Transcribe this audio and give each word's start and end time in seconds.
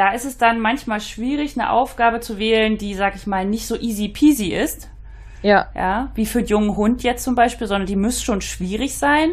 da 0.00 0.12
ist 0.12 0.24
es 0.24 0.38
dann 0.38 0.60
manchmal 0.60 0.98
schwierig, 1.00 1.58
eine 1.60 1.68
Aufgabe 1.68 2.20
zu 2.20 2.38
wählen, 2.38 2.78
die, 2.78 2.94
sag 2.94 3.16
ich 3.16 3.26
mal, 3.26 3.44
nicht 3.44 3.66
so 3.66 3.76
easy 3.76 4.08
peasy 4.08 4.46
ist. 4.46 4.88
Ja. 5.42 5.66
Ja, 5.74 6.10
wie 6.14 6.24
für 6.24 6.38
einen 6.38 6.48
jungen 6.48 6.74
Hund 6.74 7.02
jetzt 7.02 7.22
zum 7.22 7.34
Beispiel, 7.34 7.66
sondern 7.66 7.84
die 7.84 7.96
müsste 7.96 8.24
schon 8.24 8.40
schwierig 8.40 8.96
sein, 8.96 9.32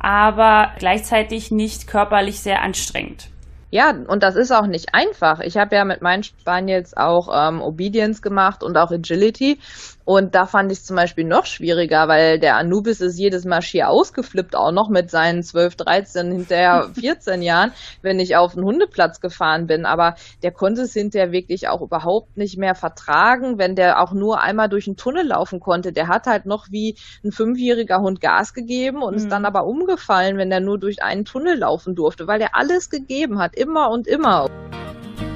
aber 0.00 0.72
gleichzeitig 0.76 1.52
nicht 1.52 1.86
körperlich 1.86 2.40
sehr 2.40 2.62
anstrengend. 2.62 3.30
Ja, 3.70 3.94
und 4.08 4.24
das 4.24 4.34
ist 4.34 4.50
auch 4.50 4.66
nicht 4.66 4.92
einfach. 4.92 5.38
Ich 5.38 5.56
habe 5.56 5.76
ja 5.76 5.84
mit 5.84 6.02
meinen 6.02 6.24
Spaniels 6.24 6.96
auch 6.96 7.28
ähm, 7.32 7.60
Obedience 7.62 8.20
gemacht 8.20 8.64
und 8.64 8.76
auch 8.76 8.90
Agility. 8.90 9.60
Und 10.08 10.34
da 10.34 10.46
fand 10.46 10.72
ich 10.72 10.78
es 10.78 10.86
zum 10.86 10.96
Beispiel 10.96 11.24
noch 11.24 11.44
schwieriger, 11.44 12.08
weil 12.08 12.38
der 12.38 12.56
Anubis 12.56 13.02
ist 13.02 13.18
jedes 13.18 13.44
Mal 13.44 13.60
schier 13.60 13.90
ausgeflippt, 13.90 14.56
auch 14.56 14.72
noch 14.72 14.88
mit 14.88 15.10
seinen 15.10 15.42
12, 15.42 15.76
13, 15.76 16.32
hinterher 16.32 16.88
14 16.98 17.42
Jahren, 17.42 17.72
wenn 18.00 18.18
ich 18.18 18.34
auf 18.34 18.54
den 18.54 18.64
Hundeplatz 18.64 19.20
gefahren 19.20 19.66
bin. 19.66 19.84
Aber 19.84 20.14
der 20.42 20.50
konnte 20.50 20.80
es 20.80 20.94
hinterher 20.94 21.30
wirklich 21.30 21.68
auch 21.68 21.82
überhaupt 21.82 22.38
nicht 22.38 22.56
mehr 22.56 22.74
vertragen, 22.74 23.58
wenn 23.58 23.74
der 23.74 24.00
auch 24.00 24.14
nur 24.14 24.40
einmal 24.40 24.70
durch 24.70 24.86
den 24.86 24.96
Tunnel 24.96 25.26
laufen 25.26 25.60
konnte. 25.60 25.92
Der 25.92 26.08
hat 26.08 26.26
halt 26.26 26.46
noch 26.46 26.70
wie 26.70 26.96
ein 27.22 27.30
fünfjähriger 27.30 28.00
Hund 28.00 28.22
Gas 28.22 28.54
gegeben 28.54 29.02
und 29.02 29.10
mhm. 29.10 29.18
ist 29.18 29.28
dann 29.30 29.44
aber 29.44 29.66
umgefallen, 29.66 30.38
wenn 30.38 30.48
der 30.48 30.60
nur 30.60 30.78
durch 30.78 31.02
einen 31.02 31.26
Tunnel 31.26 31.58
laufen 31.58 31.94
durfte, 31.94 32.26
weil 32.26 32.40
er 32.40 32.56
alles 32.56 32.88
gegeben 32.88 33.38
hat, 33.40 33.54
immer 33.54 33.90
und 33.90 34.06
immer. 34.06 34.48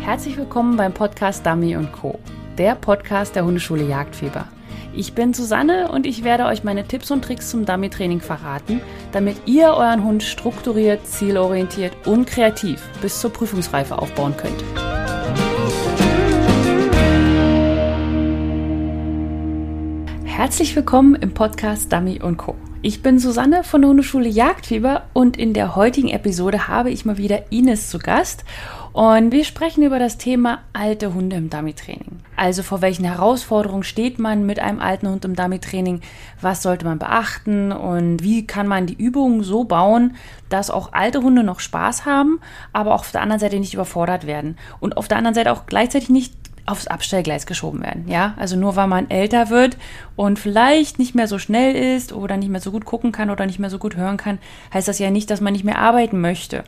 Herzlich 0.01 0.39
willkommen 0.39 0.79
beim 0.79 0.95
Podcast 0.95 1.45
Dummy 1.45 1.77
Co., 1.93 2.19
der 2.57 2.75
Podcast 2.75 3.37
der 3.37 3.45
Hundeschule 3.45 3.85
Jagdfieber. 3.85 4.47
Ich 4.95 5.15
bin 5.15 5.33
Susanne 5.33 5.91
und 5.91 6.07
ich 6.07 6.23
werde 6.23 6.45
euch 6.45 6.65
meine 6.65 6.87
Tipps 6.87 7.11
und 7.11 7.25
Tricks 7.25 7.49
zum 7.49 7.65
Dummy-Training 7.65 8.21
verraten, 8.21 8.83
damit 9.11 9.39
ihr 9.47 9.69
euren 9.69 10.05
Hund 10.05 10.23
strukturiert, 10.23 11.07
zielorientiert 11.07 12.07
und 12.07 12.27
kreativ 12.27 12.83
bis 13.01 13.19
zur 13.19 13.33
Prüfungsreife 13.33 13.99
aufbauen 13.99 14.35
könnt. 14.37 14.63
Herzlich 20.25 20.77
willkommen 20.77 21.15
im 21.15 21.33
Podcast 21.33 21.91
Dummy 21.91 22.19
Co. 22.37 22.55
Ich 22.83 23.01
bin 23.01 23.19
Susanne 23.19 23.65
von 23.65 23.81
der 23.81 23.89
Hundeschule 23.89 24.29
Jagdfieber 24.29 25.05
und 25.15 25.39
in 25.39 25.55
der 25.55 25.75
heutigen 25.75 26.09
Episode 26.09 26.69
habe 26.69 26.91
ich 26.91 27.07
mal 27.07 27.17
wieder 27.17 27.51
Ines 27.51 27.89
zu 27.89 27.99
Gast 27.99 28.45
und 28.93 29.33
wir 29.33 29.45
sprechen 29.45 29.83
über 29.83 29.99
das 29.99 30.19
Thema 30.19 30.61
alte 30.73 31.15
Hunde 31.15 31.37
im 31.37 31.49
Dummy-Training. 31.49 32.21
Also 32.37 32.63
vor 32.63 32.83
welchen 32.83 33.05
Herausforderungen 33.05 33.85
steht 33.85 34.19
man 34.19 34.45
mit 34.45 34.59
einem 34.59 34.81
alten 34.81 35.09
Hund 35.09 35.25
im 35.25 35.35
Dummy-Training? 35.35 36.01
Was 36.41 36.63
sollte 36.63 36.85
man 36.85 36.99
beachten? 36.99 37.73
Und 37.73 38.23
wie 38.23 38.47
kann 38.47 38.67
man 38.67 38.87
die 38.87 38.97
Übungen 38.97 39.43
so 39.43 39.65
bauen, 39.65 40.17
dass 40.49 40.71
auch 40.71 40.93
alte 40.93 41.23
Hunde 41.23 41.43
noch 41.43 41.61
Spaß 41.61 42.05
haben, 42.05 42.41
aber 42.73 42.95
auch 42.95 43.01
auf 43.01 43.13
der 43.13 43.23
anderen 43.23 43.41
Seite 43.41 43.59
nicht 43.59 43.75
überfordert 43.75 44.27
werden? 44.27 44.57
Und 44.81 44.97
auf 44.97 45.09
der 45.09 45.19
anderen 45.19 45.35
Seite 45.35 45.53
auch 45.53 45.67
gleichzeitig 45.67 46.11
nicht 46.11 46.35
aufs 46.67 46.87
Abstellgleis 46.87 47.47
geschoben 47.47 47.83
werden. 47.83 48.07
Ja, 48.09 48.35
also 48.37 48.57
nur 48.57 48.77
weil 48.77 48.87
man 48.87 49.11
älter 49.11 49.51
wird 49.51 49.77
und 50.17 50.39
vielleicht 50.39 50.99
nicht 50.99 51.15
mehr 51.15 51.27
so 51.27 51.39
schnell 51.39 51.75
ist 51.75 52.13
oder 52.13 52.37
nicht 52.37 52.51
mehr 52.51 52.61
so 52.61 52.71
gut 52.71 52.85
gucken 52.85 53.11
kann 53.11 53.31
oder 53.31 53.47
nicht 53.47 53.59
mehr 53.59 53.71
so 53.71 53.79
gut 53.79 53.97
hören 53.97 54.17
kann, 54.17 54.39
heißt 54.73 54.87
das 54.87 54.99
ja 54.99 55.11
nicht, 55.11 55.31
dass 55.31 55.41
man 55.41 55.53
nicht 55.53 55.65
mehr 55.65 55.79
arbeiten 55.79 56.21
möchte. 56.21 56.63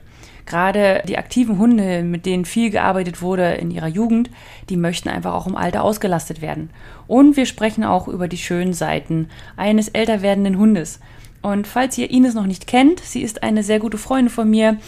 Gerade 0.46 1.02
die 1.08 1.16
aktiven 1.16 1.58
Hunde, 1.58 2.02
mit 2.02 2.26
denen 2.26 2.44
viel 2.44 2.70
gearbeitet 2.70 3.22
wurde 3.22 3.52
in 3.54 3.70
ihrer 3.70 3.88
Jugend, 3.88 4.30
die 4.68 4.76
möchten 4.76 5.08
einfach 5.08 5.32
auch 5.32 5.46
im 5.46 5.56
Alter 5.56 5.82
ausgelastet 5.82 6.42
werden. 6.42 6.70
Und 7.06 7.36
wir 7.36 7.46
sprechen 7.46 7.84
auch 7.84 8.08
über 8.08 8.28
die 8.28 8.36
schönen 8.36 8.74
Seiten 8.74 9.28
eines 9.56 9.88
älter 9.88 10.22
werdenden 10.22 10.58
Hundes. 10.58 11.00
Und 11.40 11.66
falls 11.66 11.96
ihr 11.98 12.10
Ines 12.10 12.34
noch 12.34 12.46
nicht 12.46 12.66
kennt, 12.66 13.00
sie 13.00 13.22
ist 13.22 13.42
eine 13.42 13.62
sehr 13.62 13.78
gute 13.78 13.98
Freundin 13.98 14.30
von 14.30 14.48
mir 14.48 14.78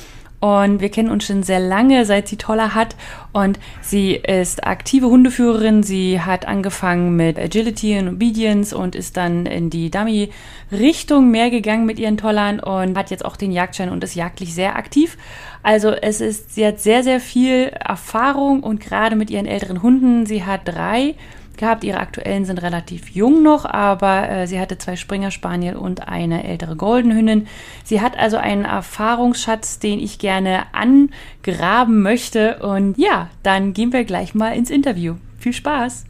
und 0.41 0.81
wir 0.81 0.91
kennen 0.91 1.11
uns 1.11 1.25
schon 1.25 1.43
sehr 1.43 1.61
lange, 1.61 2.05
seit 2.05 2.29
sie 2.29 2.37
Toller 2.37 2.75
hat. 2.75 2.95
Und 3.33 3.59
sie 3.81 4.15
ist 4.15 4.67
aktive 4.67 5.07
Hundeführerin. 5.07 5.83
Sie 5.83 6.21
hat 6.21 6.47
angefangen 6.47 7.17
mit 7.17 7.39
Agility 7.39 7.99
und 7.99 8.09
Obedience 8.09 8.73
und 8.73 8.95
ist 8.95 9.17
dann 9.17 9.47
in 9.47 9.71
die 9.71 9.91
Dummy-Richtung 9.91 11.31
mehr 11.31 11.51
gegangen 11.51 11.87
mit 11.87 11.99
ihren 11.99 12.17
Tollern 12.19 12.61
und 12.61 12.97
hat 12.97 13.11
jetzt 13.11 13.25
auch 13.25 13.37
den 13.37 13.51
Jagdschein 13.51 13.91
und 13.91 14.05
ist 14.05 14.15
jagdlich 14.15 14.55
sehr 14.55 14.77
aktiv. 14.77 15.17
Also 15.63 15.91
es 15.91 16.21
ist, 16.21 16.55
sie 16.55 16.67
hat 16.67 16.81
sehr, 16.81 17.03
sehr 17.03 17.21
viel 17.21 17.69
Erfahrung 17.69 18.63
und 18.63 18.81
gerade 18.81 19.17
mit 19.17 19.31
ihren 19.31 19.47
älteren 19.47 19.83
Hunden. 19.83 20.27
Sie 20.27 20.45
hat 20.45 20.63
drei 20.65 21.15
gehabt. 21.57 21.85
Ihre 21.85 21.99
aktuellen 21.99 22.45
sind 22.45 22.63
relativ 22.63 23.11
jung 23.11 23.43
noch, 23.43 23.65
aber 23.65 24.29
äh, 24.29 24.47
sie 24.47 24.61
hatte 24.61 24.79
zwei 24.79 24.97
Springer 24.97 25.31
Spaniel 25.31 25.77
und 25.77 26.09
eine 26.09 26.45
ältere 26.45 26.77
Goldenhündin. 26.77 27.47
Sie 27.85 28.01
hat 28.01 28.19
also 28.19 28.37
einen 28.37 28.65
Erfahrungsschatz, 28.65 29.79
den 29.79 29.99
ich 29.99 30.19
gerne 30.19 30.65
angraben 30.73 32.03
möchte. 32.03 32.59
Und 32.59 32.99
ja, 32.99 33.31
dann 33.43 33.73
gehen 33.73 33.93
wir 33.93 34.05
gleich 34.05 34.35
mal 34.35 34.57
ins 34.57 34.71
Interview. 34.71 35.17
Viel 35.39 35.53
Spaß! 35.53 36.05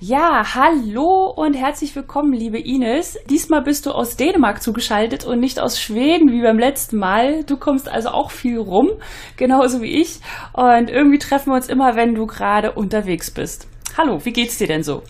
Ja, 0.00 0.54
hallo 0.54 1.28
und 1.34 1.54
herzlich 1.54 1.96
willkommen, 1.96 2.32
liebe 2.32 2.60
Ines. 2.60 3.18
Diesmal 3.28 3.62
bist 3.62 3.84
du 3.84 3.90
aus 3.90 4.16
Dänemark 4.16 4.62
zugeschaltet 4.62 5.24
und 5.24 5.40
nicht 5.40 5.58
aus 5.58 5.80
Schweden 5.80 6.30
wie 6.30 6.40
beim 6.40 6.56
letzten 6.56 6.98
Mal. 6.98 7.42
Du 7.42 7.56
kommst 7.56 7.88
also 7.88 8.10
auch 8.10 8.30
viel 8.30 8.58
rum, 8.58 8.90
genauso 9.36 9.82
wie 9.82 10.00
ich. 10.00 10.20
Und 10.52 10.88
irgendwie 10.88 11.18
treffen 11.18 11.50
wir 11.50 11.56
uns 11.56 11.68
immer, 11.68 11.96
wenn 11.96 12.14
du 12.14 12.26
gerade 12.26 12.70
unterwegs 12.70 13.32
bist. 13.32 13.66
Hallo, 13.98 14.24
wie 14.24 14.32
geht's 14.32 14.58
dir 14.58 14.68
denn 14.68 14.84
so? 14.84 15.02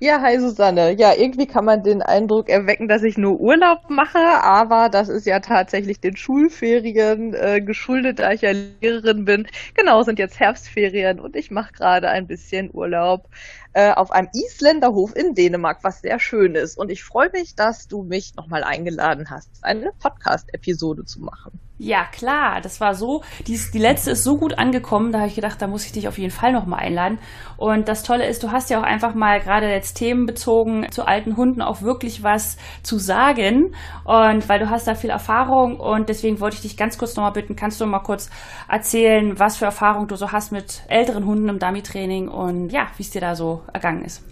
Ja, 0.00 0.20
hi 0.22 0.38
Susanne. 0.38 0.92
Ja, 0.92 1.12
irgendwie 1.14 1.46
kann 1.46 1.64
man 1.64 1.82
den 1.82 2.02
Eindruck 2.02 2.48
erwecken, 2.48 2.88
dass 2.88 3.02
ich 3.02 3.18
nur 3.18 3.40
Urlaub 3.40 3.90
mache, 3.90 4.18
aber 4.18 4.88
das 4.88 5.08
ist 5.08 5.26
ja 5.26 5.40
tatsächlich 5.40 6.00
den 6.00 6.16
Schulferien 6.16 7.34
äh, 7.34 7.60
geschuldet, 7.60 8.20
da 8.20 8.32
ich 8.32 8.42
ja 8.42 8.52
Lehrerin 8.52 9.24
bin. 9.24 9.46
Genau, 9.74 10.02
sind 10.04 10.20
jetzt 10.20 10.38
Herbstferien 10.40 11.20
und 11.20 11.36
ich 11.36 11.50
mache 11.50 11.72
gerade 11.72 12.08
ein 12.08 12.28
bisschen 12.28 12.70
Urlaub 12.72 13.28
äh, 13.72 13.92
auf 13.92 14.10
einem 14.10 14.28
Isländerhof 14.32 15.14
in 15.14 15.34
Dänemark, 15.34 15.78
was 15.82 16.00
sehr 16.00 16.18
schön 16.18 16.54
ist. 16.54 16.78
Und 16.78 16.90
ich 16.90 17.04
freue 17.04 17.30
mich, 17.30 17.54
dass 17.54 17.88
du 17.88 18.02
mich 18.02 18.34
nochmal 18.34 18.64
eingeladen 18.64 19.30
hast, 19.30 19.50
eine 19.62 19.92
Podcast-Episode 20.00 21.04
zu 21.04 21.20
machen. 21.20 21.60
Ja, 21.80 22.06
klar, 22.10 22.60
das 22.60 22.80
war 22.80 22.96
so. 22.96 23.22
Die, 23.46 23.56
die 23.72 23.78
letzte 23.78 24.10
ist 24.10 24.24
so 24.24 24.36
gut 24.36 24.58
angekommen, 24.58 25.12
da 25.12 25.18
habe 25.20 25.28
ich 25.28 25.36
gedacht, 25.36 25.62
da 25.62 25.68
muss 25.68 25.86
ich 25.86 25.92
dich 25.92 26.08
auf 26.08 26.18
jeden 26.18 26.32
Fall 26.32 26.52
nochmal 26.52 26.80
einladen. 26.80 27.20
Und 27.56 27.86
das 27.86 28.02
Tolle 28.02 28.26
ist, 28.26 28.42
du 28.42 28.50
hast 28.50 28.68
ja 28.68 28.80
auch 28.80 28.84
einfach 28.84 29.14
mal 29.14 29.38
gerade 29.38 29.68
jetzt 29.68 29.94
themenbezogen 29.94 30.90
zu 30.90 31.06
alten 31.06 31.36
Hunden 31.36 31.62
auch 31.62 31.80
wirklich 31.80 32.24
was 32.24 32.56
zu 32.82 32.98
sagen. 32.98 33.76
Und 34.04 34.48
weil 34.48 34.58
du 34.58 34.70
hast 34.70 34.88
da 34.88 34.96
viel 34.96 35.10
Erfahrung 35.10 35.78
und 35.78 36.08
deswegen 36.08 36.40
wollte 36.40 36.56
ich 36.56 36.62
dich 36.62 36.76
ganz 36.76 36.98
kurz 36.98 37.14
nochmal 37.14 37.32
bitten, 37.32 37.54
kannst 37.54 37.80
du 37.80 37.86
mal 37.86 38.00
kurz 38.00 38.28
erzählen, 38.68 39.38
was 39.38 39.56
für 39.56 39.66
Erfahrung 39.66 40.08
du 40.08 40.16
so 40.16 40.32
hast 40.32 40.50
mit 40.50 40.82
älteren 40.88 41.26
Hunden 41.26 41.48
im 41.48 41.60
Dummy-Training 41.60 42.26
und 42.26 42.70
ja, 42.70 42.88
wie 42.96 43.04
es 43.04 43.10
dir 43.10 43.20
da 43.20 43.36
so 43.36 43.57
ergangen 43.72 44.04
ist. 44.04 44.22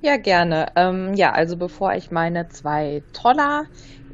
Ja, 0.00 0.16
gerne. 0.16 0.72
Ähm, 0.76 1.14
ja, 1.14 1.32
also 1.32 1.56
bevor 1.56 1.94
ich 1.94 2.10
meine 2.10 2.48
zwei 2.48 3.02
Toller 3.12 3.64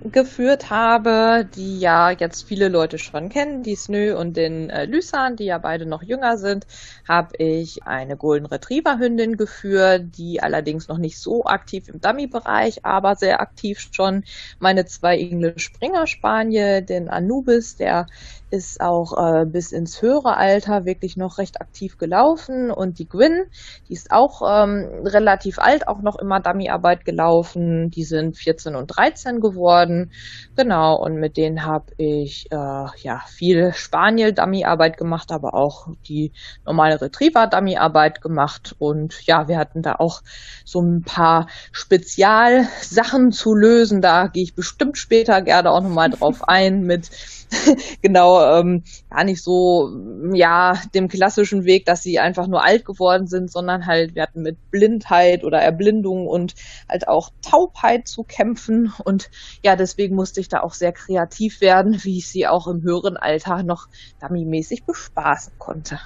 geführt 0.05 0.69
habe, 0.71 1.49
die 1.55 1.81
ja 1.81 2.11
jetzt 2.11 2.47
viele 2.47 2.69
Leute 2.69 2.99
schon 2.99 3.31
kennen, 3.31 3.63
die 3.63 3.75
Snö 3.75 4.15
und 4.17 4.37
den 4.37 4.69
äh, 4.69 4.85
Lysan, 4.85 5.37
die 5.37 5.45
ja 5.45 5.57
beide 5.59 5.87
noch 5.87 6.03
jünger 6.03 6.37
sind, 6.37 6.67
habe 7.09 7.37
ich 7.39 7.85
eine 7.85 8.17
Golden 8.17 8.45
Retriever 8.47 8.99
Hündin 8.99 9.37
geführt, 9.39 10.19
die 10.19 10.43
allerdings 10.43 10.89
noch 10.89 10.99
nicht 10.99 11.19
so 11.19 11.45
aktiv 11.45 11.89
im 11.89 12.01
Dummy-Bereich, 12.01 12.85
aber 12.85 13.17
sehr 13.17 13.41
aktiv 13.41 13.89
schon. 13.93 14.25
Meine 14.59 14.85
zwei 14.85 15.19
English 15.19 15.65
Springer 15.65 16.07
Spaniel, 16.07 16.83
den 16.83 17.09
Anubis, 17.09 17.77
der 17.77 18.07
ist 18.55 18.81
auch 18.81 19.13
äh, 19.19 19.47
bis 19.47 19.73
ins 19.73 20.01
höhere 20.01 20.37
Alter 20.37 20.85
wirklich 20.85 21.17
noch 21.17 21.39
recht 21.39 21.61
aktiv 21.61 21.99
gelaufen. 21.99 22.71
Und 22.71 23.01
die 23.01 23.09
Gwyn, 23.09 23.47
die 23.89 23.95
ist 23.95 24.13
auch 24.13 24.43
ähm, 24.49 25.03
relativ 25.05 25.59
alt, 25.59 25.89
auch 25.89 26.01
noch 26.03 26.17
immer 26.21 26.39
Dummyarbeit 26.39 27.05
gelaufen. 27.05 27.91
Die 27.91 28.05
sind 28.05 28.37
14 28.39 28.77
und 28.77 28.87
13 28.87 29.41
geworden. 29.41 30.13
Genau, 30.57 30.97
und 30.97 31.17
mit 31.17 31.37
denen 31.37 31.67
habe 31.67 31.87
ich 31.99 32.47
äh, 32.53 32.87
ja 33.03 33.23
viel 33.27 33.73
Spaniel-Dummyarbeit 33.73 34.99
gemacht, 34.99 35.33
aber 35.33 35.55
auch 35.55 35.89
die 36.07 36.33
normale 36.65 37.01
Retriever-Dummyarbeit 37.01 38.21
gemacht. 38.21 38.77
Und 38.79 39.27
ja, 39.27 39.49
wir 39.49 39.59
hatten 39.59 39.83
da 39.83 39.97
auch 39.99 40.23
so 40.65 40.81
ein 40.81 41.03
paar 41.03 41.49
Spezialsachen 41.73 43.33
zu 43.33 43.53
lösen. 43.53 44.01
Da 44.01 44.29
gehe 44.29 44.45
ich 44.45 44.55
bestimmt 44.55 44.97
später 44.97 45.43
gerne 45.43 45.71
auch 45.73 45.83
nochmal 45.83 46.11
drauf 46.11 46.43
ein 46.47 46.83
mit 46.83 47.11
genau 48.03 48.59
ähm, 48.59 48.85
gar 49.11 49.25
nicht 49.25 49.43
so 49.43 49.91
ja 50.33 50.81
dem 50.95 51.09
klassischen 51.09 51.65
Weg, 51.65 51.87
dass 51.87 52.03
sie 52.03 52.19
einfach 52.19 52.47
nur 52.47 52.65
alt 52.65 52.85
geworden 52.85 53.27
sind, 53.27 53.51
sondern 53.51 53.87
halt 53.87 54.15
wir 54.15 54.23
hatten 54.23 54.43
mit 54.43 54.71
Blindheit 54.71 55.45
oder 55.45 55.59
Erblindung 55.61 56.27
und 56.27 56.55
halt 56.89 57.09
auch 57.09 57.31
Taubheit 57.43 58.09
zu 58.09 58.23
kämpfen 58.23 58.93
und 59.05 59.31
ja 59.63 59.77
deswegen 59.77 60.15
musste 60.15 60.41
ich 60.41 60.49
da 60.49 60.61
auch 60.61 60.75
sehr 60.75 60.93
kreativ 60.93 61.61
werden, 61.61 62.03
wie 62.05 62.19
ich 62.19 62.29
sie 62.29 62.47
auch 62.47 62.67
im 62.67 62.83
höheren 62.83 63.17
Alter 63.17 63.63
noch 63.63 63.89
dummymäßig 64.21 64.85
bespaßen 64.85 65.55
konnte. 65.59 66.01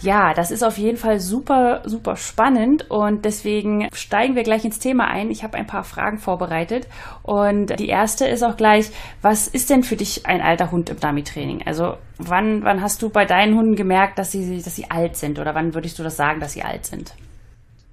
Ja, 0.00 0.34
das 0.34 0.50
ist 0.50 0.62
auf 0.62 0.76
jeden 0.78 0.96
Fall 0.96 1.20
super, 1.20 1.82
super 1.84 2.16
spannend 2.16 2.90
und 2.90 3.24
deswegen 3.24 3.88
steigen 3.92 4.34
wir 4.34 4.42
gleich 4.42 4.64
ins 4.64 4.78
Thema 4.78 5.08
ein. 5.08 5.30
Ich 5.30 5.42
habe 5.44 5.56
ein 5.56 5.66
paar 5.66 5.84
Fragen 5.84 6.18
vorbereitet 6.18 6.86
und 7.22 7.78
die 7.78 7.88
erste 7.88 8.26
ist 8.26 8.42
auch 8.42 8.56
gleich, 8.56 8.90
was 9.22 9.48
ist 9.48 9.70
denn 9.70 9.82
für 9.82 9.96
dich 9.96 10.26
ein 10.26 10.40
alter 10.40 10.70
Hund 10.70 10.90
im 10.90 11.00
Dummy-Training? 11.00 11.62
Also 11.66 11.96
wann, 12.18 12.64
wann 12.64 12.82
hast 12.82 13.02
du 13.02 13.08
bei 13.08 13.24
deinen 13.24 13.56
Hunden 13.56 13.76
gemerkt, 13.76 14.18
dass 14.18 14.32
sie, 14.32 14.62
dass 14.62 14.76
sie 14.76 14.90
alt 14.90 15.16
sind 15.16 15.38
oder 15.38 15.54
wann 15.54 15.74
würdest 15.74 15.98
du 15.98 16.02
das 16.02 16.16
sagen, 16.16 16.40
dass 16.40 16.52
sie 16.52 16.62
alt 16.62 16.86
sind? 16.86 17.14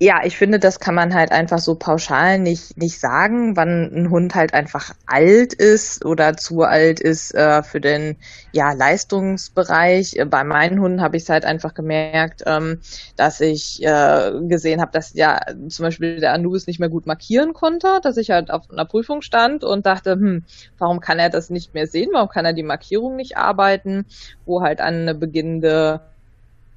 Ja, 0.03 0.21
ich 0.24 0.36
finde, 0.36 0.57
das 0.57 0.80
kann 0.80 0.95
man 0.95 1.13
halt 1.13 1.31
einfach 1.31 1.59
so 1.59 1.75
pauschal 1.75 2.39
nicht, 2.39 2.75
nicht 2.75 3.00
sagen, 3.00 3.56
wann 3.56 3.92
ein 3.94 4.09
Hund 4.09 4.33
halt 4.33 4.51
einfach 4.51 4.95
alt 5.06 5.53
ist 5.53 6.03
oder 6.03 6.36
zu 6.38 6.63
alt 6.63 7.00
ist 7.00 7.36
äh, 7.36 7.62
für 7.62 7.80
den 7.80 8.18
ja, 8.51 8.74
Leistungsbereich. 8.74 10.15
Äh, 10.15 10.25
bei 10.25 10.44
meinen 10.44 10.80
Hunden 10.81 11.03
habe 11.03 11.18
ich 11.18 11.24
es 11.24 11.30
halt 11.30 11.45
einfach 11.45 11.75
gemerkt, 11.75 12.42
ähm, 12.48 12.80
dass 13.15 13.42
ich 13.42 13.83
äh, 13.83 14.31
gesehen 14.48 14.81
habe, 14.81 14.92
dass 14.92 15.13
ja 15.13 15.39
zum 15.69 15.83
Beispiel 15.83 16.19
der 16.19 16.33
Anubis 16.33 16.65
nicht 16.65 16.80
mehr 16.80 16.89
gut 16.89 17.06
markieren 17.06 17.54
konnte, 17.54 18.00
dass 18.01 18.18
ich 18.18 18.31
halt 18.31 18.50
auf 18.50 18.71
einer 18.71 18.86
Prüfung 18.86 19.21
stand 19.21 19.63
und 19.63 19.86
dachte, 19.86 20.13
hm, 20.13 20.45
warum 20.80 21.00
kann 21.00 21.19
er 21.19 21.30
das 21.30 21.51
nicht 21.51 21.75
mehr 21.75 21.86
sehen? 21.86 22.09
Warum 22.12 22.30
kann 22.30 22.45
er 22.45 22.54
die 22.54 22.63
Markierung 22.63 23.15
nicht 23.15 23.38
arbeiten? 23.38 24.07
Wo 24.45 24.63
halt 24.63 24.81
eine 24.81 25.13
beginnende 25.13 26.01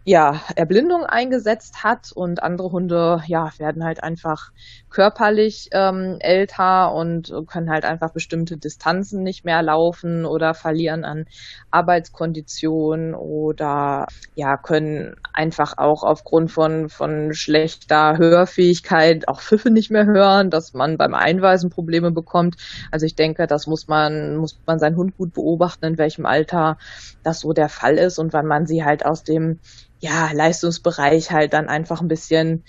ja, 0.06 0.43
Erblindung 0.55 1.05
eingesetzt 1.05 1.83
hat 1.83 2.12
und 2.15 2.43
andere 2.43 2.71
Hunde 2.71 3.23
ja, 3.27 3.51
werden 3.56 3.85
halt 3.85 4.03
einfach 4.03 4.53
körperlich 4.91 5.71
ähm, 5.73 6.19
älter 6.21 6.93
und 6.93 7.33
können 7.47 7.71
halt 7.71 7.87
einfach 7.87 8.12
bestimmte 8.12 8.59
Distanzen 8.59 9.23
nicht 9.23 9.47
mehr 9.47 9.62
laufen 9.62 10.27
oder 10.27 10.53
verlieren 10.53 11.05
an 11.05 11.25
Arbeitskonditionen 11.71 13.15
oder 13.15 14.06
ja, 14.35 14.59
können 14.59 15.17
einfach 15.33 15.79
auch 15.79 16.03
aufgrund 16.03 16.53
von, 16.53 16.91
von 16.91 17.33
schlechter 17.33 18.19
Hörfähigkeit 18.19 19.27
auch 19.27 19.41
Pfiffe 19.41 19.71
nicht 19.71 19.91
mehr 19.91 20.05
hören, 20.05 20.51
dass 20.51 20.75
man 20.75 20.99
beim 20.99 21.15
Einweisen 21.15 21.71
Probleme 21.71 22.11
bekommt. 22.11 22.56
Also 22.91 23.06
ich 23.06 23.15
denke, 23.15 23.47
das 23.47 23.67
muss 23.67 23.89
man, 23.89 24.37
muss 24.37 24.61
man 24.67 24.79
seinen 24.79 24.97
Hund 24.97 25.17
gut 25.17 25.33
beobachten, 25.33 25.87
in 25.87 25.99
welchem 25.99 26.27
Alter 26.27 26.77
das 27.23 27.41
so 27.41 27.55
der 27.55 27.71
Fall 27.71 27.95
ist 27.95 28.19
und 28.19 28.35
wann 28.35 28.47
man 28.47 28.67
sie 28.67 28.85
halt 28.85 29.06
aus 29.06 29.25
dem 29.25 29.61
ja, 30.05 30.31
Leistungsbereich 30.33 31.31
halt 31.31 31.55
dann 31.55 31.69
einfach 31.69 32.03
ein 32.03 32.09
bisschen 32.09 32.65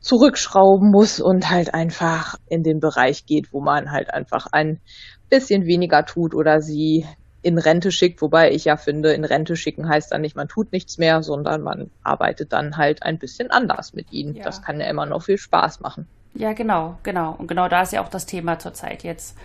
zurückschrauben 0.00 0.90
muss 0.90 1.18
und 1.18 1.48
halt 1.48 1.72
einfach 1.72 2.36
in 2.46 2.62
den 2.62 2.78
Bereich 2.78 3.24
geht, 3.24 3.54
wo 3.54 3.62
man 3.62 3.90
halt 3.90 4.12
einfach 4.12 4.46
ein 4.52 4.80
bisschen 5.30 5.64
weniger 5.64 6.04
tut 6.04 6.34
oder 6.34 6.60
sie 6.60 7.06
in 7.40 7.56
Rente 7.56 7.90
schickt, 7.90 8.20
wobei 8.20 8.50
ich 8.50 8.66
ja 8.66 8.76
finde, 8.76 9.12
in 9.14 9.24
Rente 9.24 9.56
schicken 9.56 9.88
heißt 9.88 10.12
dann 10.12 10.20
nicht, 10.20 10.36
man 10.36 10.48
tut 10.48 10.72
nichts 10.72 10.98
mehr, 10.98 11.22
sondern 11.22 11.62
man 11.62 11.90
arbeitet 12.02 12.52
dann 12.52 12.76
halt 12.76 13.02
ein 13.02 13.18
bisschen 13.18 13.50
anders 13.50 13.94
mit 13.94 14.12
ihnen. 14.12 14.34
Ja. 14.34 14.44
Das 14.44 14.60
kann 14.60 14.78
ja 14.78 14.86
immer 14.86 15.06
noch 15.06 15.22
viel 15.22 15.38
Spaß 15.38 15.80
machen. 15.80 16.06
Ja, 16.34 16.52
genau, 16.52 16.98
genau. 17.02 17.34
Und 17.38 17.46
genau 17.46 17.68
da 17.68 17.82
ist 17.82 17.94
ja 17.94 18.02
auch 18.02 18.08
das 18.08 18.26
Thema 18.26 18.58
zurzeit 18.58 19.04
jetzt 19.04 19.38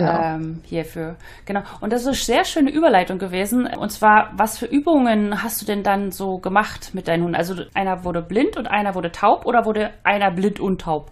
genau. 0.00 0.20
ähm, 0.20 0.60
hierfür. 0.64 1.16
Genau. 1.44 1.62
Und 1.80 1.92
das 1.92 2.02
ist 2.02 2.06
eine 2.06 2.16
sehr 2.16 2.44
schöne 2.44 2.70
Überleitung 2.70 3.18
gewesen. 3.18 3.66
Und 3.66 3.90
zwar, 3.90 4.32
was 4.36 4.58
für 4.58 4.66
Übungen 4.66 5.42
hast 5.42 5.60
du 5.62 5.66
denn 5.66 5.82
dann 5.82 6.12
so 6.12 6.38
gemacht 6.38 6.90
mit 6.92 7.08
deinen 7.08 7.22
Hunden? 7.22 7.36
Also 7.36 7.54
einer 7.74 8.04
wurde 8.04 8.22
blind 8.22 8.56
und 8.56 8.66
einer 8.66 8.94
wurde 8.94 9.12
taub 9.12 9.46
oder 9.46 9.64
wurde 9.64 9.90
einer 10.04 10.30
blind 10.30 10.60
und 10.60 10.80
taub? 10.80 11.10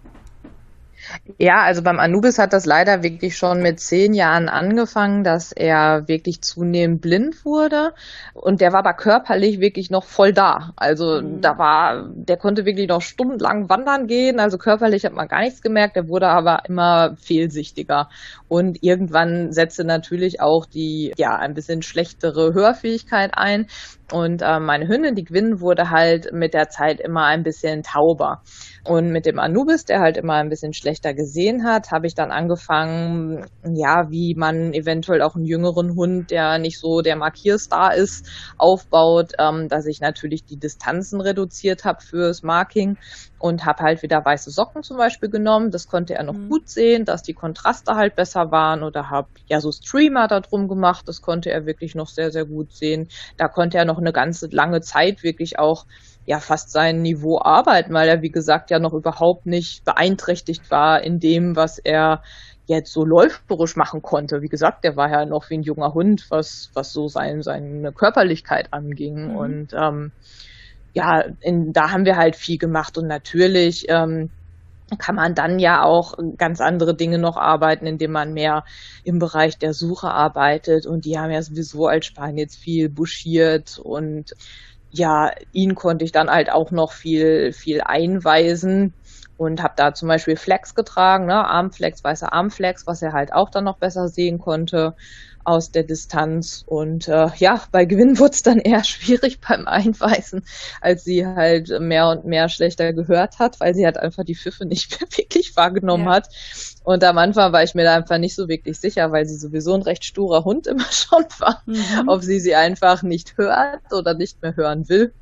Ja, 1.39 1.63
also 1.63 1.83
beim 1.83 1.99
Anubis 1.99 2.39
hat 2.39 2.53
das 2.53 2.67
leider 2.67 3.03
wirklich 3.03 3.37
schon 3.37 3.61
mit 3.63 3.81
zehn 3.81 4.15
Jahren 4.15 4.49
angefangen, 4.49 5.25
dass 5.25 5.53
er 5.53 6.07
wirklich 6.07 6.43
zunehmend 6.43 7.01
blind 7.01 7.45
wurde. 7.45 7.93
Und 8.35 8.61
der 8.61 8.73
war 8.73 8.81
aber 8.81 8.95
körperlich 8.95 9.61
wirklich 9.61 9.91
noch 9.91 10.05
voll 10.05 10.33
da. 10.33 10.73
Also 10.77 11.21
mhm. 11.23 11.41
da 11.41 11.59
war, 11.59 12.09
der 12.15 12.37
konnte 12.37 12.65
wirklich 12.65 12.89
noch 12.89 13.03
stundenlang 13.03 13.69
wandern 13.69 14.07
gehen. 14.07 14.39
Also 14.39 14.59
körperlich 14.59 15.05
hat 15.05 15.13
man 15.13 15.29
gar 15.29 15.41
nichts 15.41 15.63
gemerkt. 15.63 15.97
Der 15.97 16.09
wurde 16.09 16.29
aber 16.29 16.63
immer 16.69 17.17
fehlsichtiger. 17.17 18.09
Und 18.49 18.83
irgendwann 18.83 19.53
setzte 19.53 19.85
natürlich 19.85 20.41
auch 20.41 20.67
die, 20.67 21.13
ja, 21.17 21.37
ein 21.37 21.55
bisschen 21.55 21.83
schlechtere 21.83 22.55
Hörfähigkeit 22.55 23.33
ein. 23.35 23.67
Und 24.13 24.43
äh, 24.43 24.61
meine 24.61 24.87
Hündin, 24.87 25.15
die 25.15 25.25
Gwyn, 25.25 25.61
wurde 25.61 25.91
halt 25.91 26.33
mit 26.33 26.55
der 26.55 26.69
Zeit 26.69 27.01
immer 27.01 27.25
ein 27.25 27.43
bisschen 27.43 27.83
tauber. 27.83 28.43
Und 28.87 29.13
mit 29.13 29.25
dem 29.25 29.39
Anubis, 29.39 29.87
der 29.87 30.01
halt 30.01 30.19
immer 30.19 30.35
ein 30.35 30.51
bisschen 30.51 30.75
schlechter 30.75 31.15
gesehen 31.15 31.65
hat, 31.65 31.91
habe 31.91 32.07
ich 32.07 32.15
dann 32.15 32.31
angefangen, 32.31 33.47
ja, 33.67 34.11
wie 34.11 34.35
man 34.35 34.75
eventuell 34.75 35.23
auch 35.23 35.37
einen 35.37 35.47
jüngeren 35.47 35.97
Hund, 35.97 36.31
der 36.31 36.59
nicht 36.59 36.79
so 36.79 37.01
der 37.01 37.17
Markierstar 37.17 37.95
ist, 37.95 38.27
aufbaut, 38.59 39.33
ähm, 39.39 39.69
dass 39.69 39.87
ich 39.87 40.03
natürlich 40.03 40.45
die 40.45 40.59
Distanzen 40.59 41.23
reduziert 41.23 41.87
habe 41.87 42.03
fürs 42.03 42.43
Marking 42.43 42.99
und 43.39 43.65
habe 43.65 43.83
halt 43.83 44.03
wieder 44.03 44.23
weiße 44.23 44.51
Socken 44.51 44.83
zum 44.83 44.99
Beispiel 44.99 45.31
genommen. 45.31 45.71
Das 45.71 45.89
konnte 45.89 46.15
er 46.15 46.23
noch 46.23 46.35
mhm. 46.35 46.51
gut 46.51 46.69
sehen, 46.69 47.07
dass 47.07 47.23
die 47.23 47.35
Kontraste 47.35 47.95
halt 47.95 48.17
besser 48.17 48.51
waren 48.51 48.83
oder 48.83 49.09
habe 49.09 49.29
ja 49.47 49.61
so 49.61 49.73
Streamer 49.73 50.29
da 50.29 50.41
drum 50.41 50.69
gemacht. 50.69 51.09
Das 51.09 51.23
konnte 51.23 51.51
er 51.51 51.65
wirklich 51.65 51.95
noch 51.95 52.09
sehr, 52.09 52.31
sehr 52.31 52.45
gut 52.45 52.73
sehen. 52.73 53.09
Da 53.39 53.49
konnte 53.49 53.79
er 53.79 53.87
noch 53.87 53.99
eine 53.99 54.13
ganze 54.13 54.49
lange 54.49 54.83
Zeit 54.83 55.23
wirklich 55.23 55.59
auch 55.59 55.87
ja 56.27 56.41
fast 56.41 56.71
sein 56.71 57.03
Niveau 57.03 57.41
arbeiten, 57.41 57.93
weil 57.93 58.09
er 58.09 58.23
wie 58.23 58.31
gesagt 58.31 58.71
ja 58.71 58.79
noch 58.79 58.93
überhaupt 58.93 59.47
nicht 59.47 59.85
beeinträchtigt 59.85 60.71
war 60.71 61.03
in 61.03 61.21
dem, 61.21 61.57
was 61.57 61.79
er 61.79 62.23
jetzt 62.67 62.93
so 62.93 63.05
läuferisch 63.05 63.77
machen 63.77 64.03
konnte. 64.03 64.41
Wie 64.41 64.49
gesagt, 64.49 64.85
der 64.85 64.97
war 64.97 65.11
ja 65.11 65.27
noch 65.27 65.51
wie 65.51 65.59
ein 65.59 65.63
junger 65.63 65.93
Hund, 65.93 66.27
was, 66.31 66.71
was 66.75 66.93
so 66.93 67.09
sein, 67.09 67.43
seine 67.43 67.93
Körperlichkeit 67.93 68.73
anging. 68.73 69.33
Mhm. 69.33 69.37
Und 69.37 69.75
ähm, 69.75 70.13
ja, 70.95 71.25
in, 71.41 71.73
da 71.73 71.91
haben 71.91 72.07
wir 72.07 72.17
halt 72.17 72.37
viel 72.37 72.57
gemacht 72.57 72.97
und 72.97 73.07
natürlich 73.07 73.87
ähm, 73.89 74.31
kann 74.99 75.17
man 75.17 75.35
dann 75.35 75.59
ja 75.59 75.83
auch 75.83 76.15
ganz 76.37 76.61
andere 76.61 76.95
Dinge 76.95 77.19
noch 77.19 77.37
arbeiten, 77.37 77.87
indem 77.87 78.13
man 78.13 78.33
mehr 78.33 78.65
im 79.03 79.19
Bereich 79.19 79.59
der 79.59 79.75
Suche 79.75 80.11
arbeitet 80.11 80.87
und 80.87 81.05
die 81.05 81.19
haben 81.19 81.31
ja 81.31 81.43
sowieso 81.43 81.87
als 81.87 82.07
Spanien 82.07 82.39
jetzt 82.39 82.57
viel 82.57 82.89
buschiert 82.89 83.79
und 83.83 84.35
ja, 84.95 85.33
ihn 85.53 85.75
konnte 85.75 86.05
ich 86.05 86.13
dann 86.13 86.31
halt 86.31 86.51
auch 86.51 86.71
noch 86.71 86.93
viel, 86.93 87.53
viel 87.53 87.81
einweisen 87.81 88.95
und 89.37 89.61
habe 89.63 89.75
da 89.77 89.93
zum 89.93 90.09
Beispiel 90.09 90.37
Flex 90.37 90.75
getragen, 90.77 91.27
ne, 91.27 91.45
Armflex, 91.49 92.05
weißer 92.05 92.33
Armflex, 92.33 92.87
was 92.87 93.03
er 93.03 93.13
halt 93.13 93.33
auch 93.33 93.51
dann 93.51 93.65
noch 93.65 93.79
besser 93.79 94.09
sehen 94.09 94.39
konnte 94.39 94.95
aus 95.45 95.71
der 95.71 95.85
Distanz. 95.85 96.65
Und 96.67 97.09
äh, 97.09 97.29
ja, 97.37 97.63
bei 97.71 97.85
Gewinn 97.85 98.19
wurde 98.19 98.35
es 98.35 98.43
dann 98.43 98.59
eher 98.59 98.85
schwierig 98.85 99.41
beim 99.41 99.67
Einweisen, 99.67 100.45
als 100.81 101.05
sie 101.05 101.27
halt 101.27 101.69
mehr 101.81 102.09
und 102.09 102.25
mehr 102.25 102.49
schlechter 102.49 102.93
gehört 102.93 103.39
hat, 103.39 103.61
weil 103.61 103.75
sie 103.75 103.85
halt 103.85 103.99
einfach 103.99 104.25
die 104.25 104.35
Pfiffe 104.35 104.67
nicht 104.67 104.91
mehr 105.01 105.09
wirklich 105.17 105.57
wahrgenommen 105.57 106.07
ja. 106.07 106.15
hat. 106.15 106.29
Und 106.83 107.05
am 107.05 107.19
Anfang 107.19 107.53
war 107.53 107.63
ich 107.63 107.75
mir 107.75 107.85
da 107.85 107.95
einfach 107.95 108.19
nicht 108.19 108.35
so 108.35 108.49
wirklich 108.49 108.79
sicher, 108.79 109.11
weil 109.13 109.27
sie 109.27 109.37
sowieso 109.37 109.75
ein 109.75 109.83
recht 109.83 110.05
sturer 110.05 110.45
Hund 110.45 110.67
immer 110.67 110.91
schon 110.91 111.25
war, 111.39 111.63
mhm. 111.67 112.09
ob 112.09 112.23
sie 112.23 112.41
sie 112.41 112.55
einfach 112.55 113.03
nicht 113.03 113.37
hört 113.37 113.93
oder 113.93 114.15
nicht 114.15 114.43
mehr 114.43 114.57
hören 114.57 114.89
will. 114.89 115.13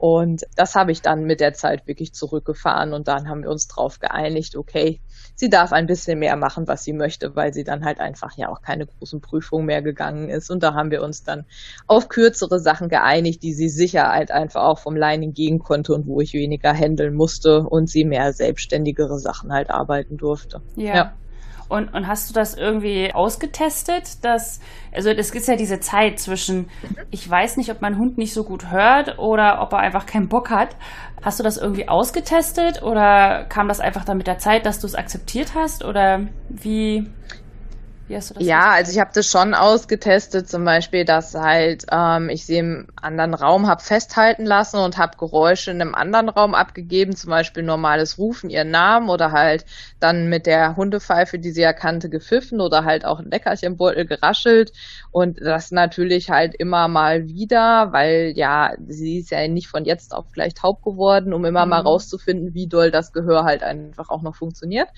Und 0.00 0.44
das 0.56 0.76
habe 0.76 0.92
ich 0.92 1.02
dann 1.02 1.24
mit 1.24 1.40
der 1.40 1.52
Zeit 1.52 1.86
wirklich 1.86 2.14
zurückgefahren 2.14 2.94
und 2.94 3.06
dann 3.06 3.28
haben 3.28 3.42
wir 3.42 3.50
uns 3.50 3.68
drauf 3.68 3.98
geeinigt, 3.98 4.56
okay, 4.56 4.98
sie 5.40 5.48
darf 5.48 5.72
ein 5.72 5.86
bisschen 5.86 6.18
mehr 6.18 6.36
machen, 6.36 6.68
was 6.68 6.84
sie 6.84 6.92
möchte, 6.92 7.34
weil 7.34 7.52
sie 7.52 7.64
dann 7.64 7.84
halt 7.84 7.98
einfach 7.98 8.36
ja 8.36 8.50
auch 8.50 8.60
keine 8.60 8.86
großen 8.86 9.22
Prüfungen 9.22 9.64
mehr 9.66 9.80
gegangen 9.80 10.28
ist. 10.28 10.50
Und 10.50 10.62
da 10.62 10.74
haben 10.74 10.90
wir 10.90 11.02
uns 11.02 11.24
dann 11.24 11.46
auf 11.86 12.08
kürzere 12.08 12.60
Sachen 12.60 12.90
geeinigt, 12.90 13.42
die 13.42 13.54
sie 13.54 13.70
sicher 13.70 14.08
halt 14.08 14.30
einfach 14.30 14.62
auch 14.62 14.78
vom 14.78 14.94
Lining 14.94 15.32
gehen 15.32 15.58
konnte 15.58 15.94
und 15.94 16.06
wo 16.06 16.20
ich 16.20 16.34
weniger 16.34 16.74
handeln 16.74 17.14
musste 17.14 17.62
und 17.62 17.88
sie 17.88 18.04
mehr 18.04 18.34
selbstständigere 18.34 19.18
Sachen 19.18 19.50
halt 19.50 19.70
arbeiten 19.70 20.18
durfte. 20.18 20.62
ja. 20.76 20.94
ja. 20.94 21.16
Und, 21.70 21.94
und 21.94 22.08
hast 22.08 22.28
du 22.28 22.34
das 22.34 22.54
irgendwie 22.56 23.14
ausgetestet? 23.14 24.24
Dass, 24.24 24.60
also 24.92 25.10
es 25.10 25.30
gibt 25.30 25.46
ja 25.46 25.54
diese 25.56 25.78
Zeit 25.78 26.18
zwischen, 26.18 26.68
ich 27.10 27.28
weiß 27.28 27.56
nicht, 27.56 27.70
ob 27.70 27.80
mein 27.80 27.96
Hund 27.96 28.18
nicht 28.18 28.34
so 28.34 28.42
gut 28.42 28.70
hört 28.70 29.18
oder 29.18 29.62
ob 29.62 29.72
er 29.72 29.78
einfach 29.78 30.04
keinen 30.04 30.28
Bock 30.28 30.50
hat. 30.50 30.76
Hast 31.22 31.38
du 31.38 31.44
das 31.44 31.58
irgendwie 31.58 31.88
ausgetestet 31.88 32.82
oder 32.82 33.44
kam 33.44 33.68
das 33.68 33.78
einfach 33.78 34.04
dann 34.04 34.16
mit 34.16 34.26
der 34.26 34.38
Zeit, 34.38 34.66
dass 34.66 34.80
du 34.80 34.86
es 34.86 34.96
akzeptiert 34.96 35.54
hast? 35.54 35.84
Oder 35.84 36.26
wie, 36.48 37.08
wie 38.10 38.16
hast 38.16 38.30
du 38.30 38.34
das? 38.34 38.44
Ja, 38.44 38.70
also 38.72 38.90
ich 38.90 38.98
habe 38.98 39.12
das 39.14 39.30
schon 39.30 39.54
ausgetestet, 39.54 40.48
zum 40.48 40.64
Beispiel, 40.64 41.04
dass 41.04 41.32
halt 41.34 41.86
ähm, 41.92 42.28
ich 42.28 42.44
sie 42.44 42.58
im 42.58 42.88
anderen 43.00 43.34
Raum 43.34 43.68
habe 43.68 43.82
festhalten 43.82 44.44
lassen 44.44 44.78
und 44.78 44.98
habe 44.98 45.16
Geräusche 45.16 45.70
in 45.70 45.80
einem 45.80 45.94
anderen 45.94 46.28
Raum 46.28 46.54
abgegeben, 46.54 47.14
zum 47.14 47.30
Beispiel 47.30 47.62
normales 47.62 48.18
Rufen, 48.18 48.50
ihren 48.50 48.72
Namen 48.72 49.08
oder 49.08 49.30
halt 49.30 49.64
dann 50.00 50.28
mit 50.28 50.46
der 50.46 50.74
Hundepfeife, 50.74 51.38
die 51.38 51.52
sie 51.52 51.62
erkannte, 51.62 52.10
gepfiffen 52.10 52.60
oder 52.60 52.84
halt 52.84 53.04
auch 53.04 53.20
ein 53.20 53.30
Leckerchenbeutel 53.30 54.06
geraschelt 54.06 54.72
und 55.12 55.40
das 55.40 55.70
natürlich 55.70 56.30
halt 56.30 56.56
immer 56.56 56.88
mal 56.88 57.28
wieder, 57.28 57.92
weil 57.92 58.32
ja, 58.34 58.72
sie 58.88 59.20
ist 59.20 59.30
ja 59.30 59.46
nicht 59.46 59.68
von 59.68 59.84
jetzt 59.84 60.14
auf 60.14 60.32
gleich 60.32 60.54
taub 60.54 60.82
geworden, 60.82 61.32
um 61.32 61.44
immer 61.44 61.64
mhm. 61.64 61.70
mal 61.70 61.80
rauszufinden, 61.80 62.54
wie 62.54 62.66
doll 62.66 62.90
das 62.90 63.12
Gehör 63.12 63.44
halt 63.44 63.62
einfach 63.62 64.10
auch 64.10 64.22
noch 64.22 64.34
funktioniert. 64.34 64.88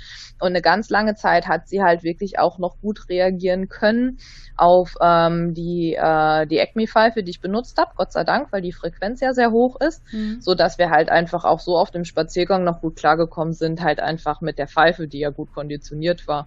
Und 0.41 0.49
eine 0.49 0.63
ganz 0.63 0.89
lange 0.89 1.15
Zeit 1.15 1.47
hat 1.47 1.69
sie 1.69 1.83
halt 1.83 2.03
wirklich 2.03 2.39
auch 2.39 2.59
noch 2.59 2.81
gut 2.81 3.02
gut 3.03 3.09
reagieren 3.09 3.69
können 3.69 4.19
auf 4.57 4.97
ähm, 5.01 5.55
die, 5.55 5.95
äh, 5.95 6.47
die 6.47 6.59
ECMI-Pfeife, 6.59 7.23
die 7.23 7.31
ich 7.31 7.41
benutzt 7.41 7.79
habe, 7.79 7.93
Gott 7.97 8.13
sei 8.13 8.25
Dank, 8.25 8.53
weil 8.53 8.63
die 8.63 8.73
Frequenz 8.73 9.21
ja 9.21 9.33
sehr 9.33 9.51
hoch 9.51 9.81
ist, 9.81 10.03
mhm. 10.13 10.41
so 10.41 10.55
dass 10.55 10.79
wir 10.79 10.91
halt 10.91 11.11
einfach 11.11 11.45
auch 11.45 11.61
so 11.61 11.77
auf 11.77 11.91
dem 11.91 12.05
Spaziergang 12.05 12.65
noch 12.65 12.81
gut 12.81 12.97
klargekommen 12.97 13.55
sind, 13.55 13.83
halt 13.83 14.01
einfach 14.01 14.41
mit 14.41 14.59
der 14.59 14.69
Pfeife, 14.69 15.09
die 15.09 15.21
ja 15.21 15.31
gut 15.31 15.53
konditioniert 15.53 16.29
war. 16.29 16.47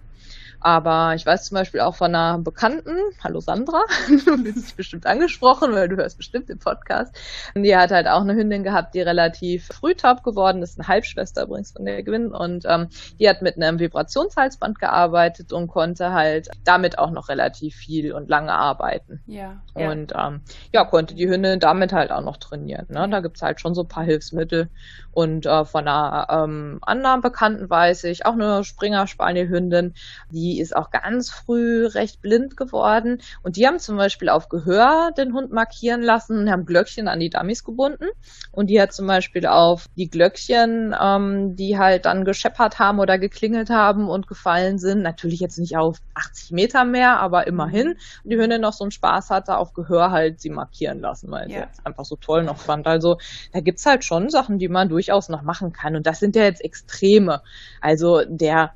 Aber 0.65 1.13
ich 1.13 1.24
weiß 1.27 1.45
zum 1.45 1.53
Beispiel 1.53 1.81
auch 1.81 1.93
von 1.93 2.15
einer 2.15 2.39
Bekannten, 2.39 2.98
hallo 3.24 3.39
Sandra, 3.39 3.84
du 4.25 4.36
dich 4.38 4.75
bestimmt 4.75 5.05
angesprochen, 5.05 5.74
weil 5.74 5.88
du 5.88 5.98
hörst 5.98 6.17
bestimmt 6.17 6.50
den 6.50 6.57
Podcast. 6.57 7.15
Und 7.53 7.62
die 7.62 7.77
hat 7.77 7.91
halt 7.91 8.07
auch 8.07 8.22
eine 8.22 8.34
Hündin 8.34 8.63
gehabt, 8.63 8.95
die 8.95 9.01
relativ 9.01 9.67
früh 9.67 9.93
taub 9.93 10.24
geworden 10.24 10.63
ist, 10.63 10.79
eine 10.79 10.88
Halbschwester 10.88 11.43
übrigens 11.43 11.72
von 11.72 11.86
der 11.86 12.01
Gewinn. 12.01 12.31
Und 12.31 12.65
ähm, 12.67 12.88
die 13.19 13.29
hat 13.29 13.43
mit 13.43 13.57
einem 13.57 13.77
Vibrationshalsband 13.77 14.79
gearbeitet 14.79 15.53
und 15.53 15.67
konnte 15.67 16.13
halt 16.13 16.50
damit 16.63 16.98
auch 16.98 17.12
noch 17.12 17.29
relativ 17.29 17.75
viel 17.75 18.12
und 18.12 18.27
lange 18.27 18.51
arbeiten. 18.51 19.22
Ja. 19.27 19.62
Und 19.75 20.13
ähm, 20.17 20.41
ja, 20.74 20.84
konnte 20.84 21.13
die 21.13 21.29
Hündin 21.29 21.60
damit 21.60 21.93
halt 21.93 22.12
auch 22.12 22.24
noch 22.24 22.38
trainieren. 22.38 22.88
Ne? 22.89 23.07
Da 23.07 23.19
gibt's 23.19 23.43
halt 23.43 23.62
schon 23.62 23.75
so 23.75 23.84
ein 23.84 23.88
paar 23.88 24.03
Hilfsmittel. 24.03 24.69
Und 25.12 25.45
äh, 25.45 25.63
von 25.63 25.88
einer 25.88 26.27
ähm, 26.29 26.79
anderen 26.81 27.22
Bekannten 27.22 27.69
weiß 27.69 28.05
ich, 28.05 28.25
auch 28.25 28.34
eine 28.34 28.63
Springer-Spaniel-Hündin, 28.63 29.93
die 30.31 30.54
ist 30.59 30.75
auch 30.75 30.91
ganz 30.91 31.29
früh 31.29 31.85
recht 31.85 32.21
blind 32.21 32.57
geworden. 32.57 33.21
Und 33.43 33.55
die 33.55 33.65
haben 33.65 33.79
zum 33.79 33.97
Beispiel 33.97 34.29
auf 34.29 34.50
Gehör 34.50 35.12
den 35.17 35.33
Hund 35.33 35.51
markieren 35.51 36.01
lassen 36.01 36.38
und 36.38 36.51
haben 36.51 36.65
Glöckchen 36.65 37.07
an 37.07 37.19
die 37.19 37.29
Dummies 37.29 37.63
gebunden. 37.63 38.05
Und 38.51 38.69
die 38.69 38.81
hat 38.81 38.93
zum 38.93 39.07
Beispiel 39.07 39.45
auf 39.45 39.88
die 39.95 40.09
Glöckchen, 40.09 40.93
ähm, 41.00 41.55
die 41.55 41.77
halt 41.77 42.05
dann 42.05 42.25
gescheppert 42.25 42.79
haben 42.79 43.00
oder 43.00 43.17
geklingelt 43.17 43.69
haben 43.69 44.09
und 44.09 44.27
gefallen 44.27 44.77
sind, 44.79 45.01
natürlich 45.01 45.39
jetzt 45.39 45.57
nicht 45.57 45.77
auf 45.77 46.00
80 46.13 46.51
Meter 46.51 46.83
mehr, 46.83 47.19
aber 47.19 47.47
immerhin. 47.47 47.95
Und 48.24 48.29
die 48.29 48.38
Hündin 48.38 48.62
noch 48.62 48.74
so 48.74 48.83
einen 48.83 48.91
Spaß 48.91 49.29
hatte, 49.29 49.57
auf 49.57 49.74
Gehör 49.74 50.12
halt 50.12 50.41
sie 50.41 50.50
markieren 50.50 51.00
lassen, 51.00 51.31
weil 51.31 51.50
ja. 51.50 51.59
sie 51.59 51.67
es 51.71 51.85
einfach 51.85 52.05
so 52.05 52.15
toll 52.17 52.43
noch 52.43 52.57
fand. 52.57 52.85
Also 52.85 53.17
da 53.53 53.62
gibt's 53.62 53.85
halt 53.85 54.03
schon 54.03 54.29
Sachen, 54.29 54.57
die 54.57 54.67
man 54.67 54.89
durch 54.89 55.05
durchaus 55.05 55.29
noch 55.29 55.43
machen 55.43 55.71
kann. 55.71 55.95
Und 55.95 56.07
das 56.07 56.19
sind 56.19 56.35
ja 56.35 56.43
jetzt 56.43 56.63
Extreme. 56.63 57.41
Also 57.81 58.24
der 58.27 58.74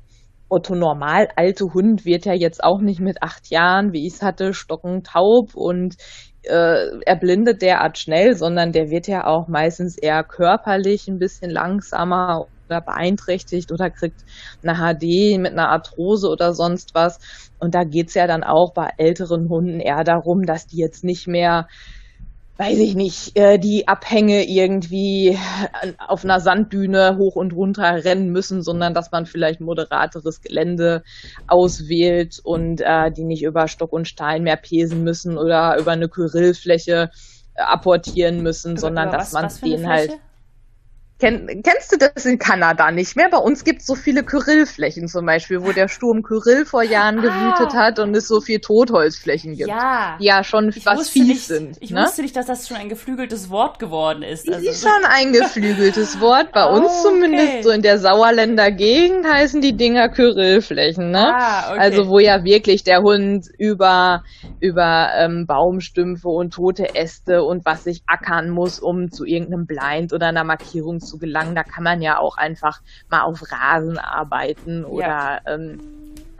Otto 0.50 0.74
normal 0.74 1.28
alte 1.36 1.72
Hund 1.72 2.04
wird 2.04 2.26
ja 2.26 2.34
jetzt 2.34 2.62
auch 2.62 2.80
nicht 2.80 3.00
mit 3.00 3.22
acht 3.22 3.50
Jahren, 3.50 3.92
wie 3.92 4.06
ich 4.06 4.14
es 4.14 4.22
hatte, 4.22 4.52
stockend 4.52 5.06
taub 5.06 5.54
und 5.54 5.96
äh, 6.42 7.00
erblindet 7.06 7.62
derart 7.62 7.98
schnell, 7.98 8.34
sondern 8.36 8.72
der 8.72 8.90
wird 8.90 9.06
ja 9.06 9.26
auch 9.26 9.48
meistens 9.48 9.96
eher 9.96 10.24
körperlich 10.24 11.06
ein 11.08 11.18
bisschen 11.18 11.50
langsamer 11.50 12.46
oder 12.68 12.80
beeinträchtigt 12.80 13.72
oder 13.72 13.90
kriegt 13.90 14.24
eine 14.62 14.74
HD 14.76 15.38
mit 15.38 15.52
einer 15.52 15.68
Arthrose 15.68 16.28
oder 16.28 16.54
sonst 16.54 16.94
was. 16.94 17.18
Und 17.58 17.74
da 17.74 17.84
geht's 17.84 18.14
ja 18.14 18.26
dann 18.26 18.44
auch 18.44 18.72
bei 18.72 18.90
älteren 18.96 19.48
Hunden 19.48 19.80
eher 19.80 20.04
darum, 20.04 20.42
dass 20.42 20.66
die 20.66 20.78
jetzt 20.78 21.04
nicht 21.04 21.26
mehr 21.26 21.66
weiß 22.60 22.78
ich 22.78 22.94
nicht, 22.94 23.38
äh, 23.38 23.58
die 23.58 23.88
Abhänge 23.88 24.46
irgendwie 24.46 25.38
auf 25.96 26.24
einer 26.24 26.40
Sanddüne 26.40 27.16
hoch 27.16 27.34
und 27.34 27.54
runter 27.54 28.04
rennen 28.04 28.28
müssen, 28.28 28.62
sondern 28.62 28.92
dass 28.92 29.10
man 29.10 29.24
vielleicht 29.24 29.62
moderateres 29.62 30.42
Gelände 30.42 31.02
auswählt 31.46 32.38
und 32.44 32.82
äh, 32.82 33.10
die 33.10 33.24
nicht 33.24 33.44
über 33.44 33.66
Stock 33.66 33.94
und 33.94 34.06
Stein 34.06 34.42
mehr 34.42 34.58
pesen 34.58 35.02
müssen 35.04 35.38
oder 35.38 35.78
über 35.78 35.92
eine 35.92 36.10
Kyrillfläche 36.10 37.10
äh, 37.54 37.62
apportieren 37.62 38.42
müssen, 38.42 38.76
sondern 38.76 39.10
dass 39.10 39.32
man 39.32 39.50
denen 39.64 39.88
halt 39.88 40.18
Kenn, 41.20 41.62
kennst 41.62 41.92
du 41.92 41.98
das 41.98 42.24
in 42.24 42.38
Kanada 42.38 42.90
nicht 42.90 43.14
mehr? 43.14 43.28
Bei 43.30 43.36
uns 43.36 43.62
gibt 43.62 43.82
es 43.82 43.86
so 43.86 43.94
viele 43.94 44.24
Kyrillflächen 44.24 45.06
zum 45.06 45.26
Beispiel, 45.26 45.62
wo 45.62 45.72
der 45.72 45.88
Sturm 45.88 46.22
Kyrill 46.22 46.64
vor 46.64 46.82
Jahren 46.82 47.18
ah. 47.18 47.22
gewütet 47.22 47.74
hat 47.74 47.98
und 47.98 48.14
es 48.14 48.26
so 48.26 48.40
viel 48.40 48.60
Totholzflächen 48.60 49.54
gibt. 49.54 49.68
Ja. 49.68 50.16
Ja, 50.18 50.42
schon 50.42 50.70
ich 50.70 50.86
was 50.86 51.10
fies 51.10 51.26
nicht, 51.26 51.42
sind. 51.42 51.76
Ich 51.80 51.90
ne? 51.90 52.02
wusste 52.02 52.22
nicht, 52.22 52.34
dass 52.34 52.46
das 52.46 52.66
schon 52.66 52.78
ein 52.78 52.88
geflügeltes 52.88 53.50
Wort 53.50 53.78
geworden 53.78 54.22
ist. 54.22 54.48
Also, 54.50 54.66
ist 54.66 54.82
schon 54.82 55.04
ein 55.10 55.32
geflügeltes 55.34 56.20
Wort. 56.20 56.52
Bei 56.52 56.64
uns 56.72 56.86
oh, 56.88 57.08
zumindest, 57.10 57.64
so 57.64 57.70
in 57.70 57.82
der 57.82 57.98
Sauerländer 57.98 58.70
Gegend 58.70 59.26
heißen 59.30 59.60
die 59.60 59.76
Dinger 59.76 60.08
Kyrillflächen, 60.08 61.10
ne? 61.10 61.34
Ah, 61.34 61.72
okay. 61.72 61.80
Also 61.80 62.08
wo 62.08 62.18
ja 62.18 62.44
wirklich 62.44 62.82
der 62.82 63.02
Hund 63.02 63.46
über, 63.58 64.24
über 64.58 65.10
ähm, 65.18 65.44
Baumstümpfe 65.46 66.28
und 66.28 66.54
tote 66.54 66.94
Äste 66.94 67.44
und 67.44 67.66
was 67.66 67.84
sich 67.84 68.02
ackern 68.06 68.48
muss, 68.48 68.80
um 68.80 69.10
zu 69.10 69.26
irgendeinem 69.26 69.66
Blind 69.66 70.14
oder 70.14 70.28
einer 70.28 70.44
Markierung 70.44 71.00
zu 71.00 71.09
zu 71.10 71.18
gelangen. 71.18 71.54
Da 71.54 71.64
kann 71.64 71.84
man 71.84 72.00
ja 72.00 72.18
auch 72.18 72.36
einfach 72.36 72.80
mal 73.10 73.22
auf 73.22 73.42
Rasen 73.50 73.98
arbeiten 73.98 74.84
oder 74.84 75.06
ja. 75.06 75.40
ähm, 75.46 75.78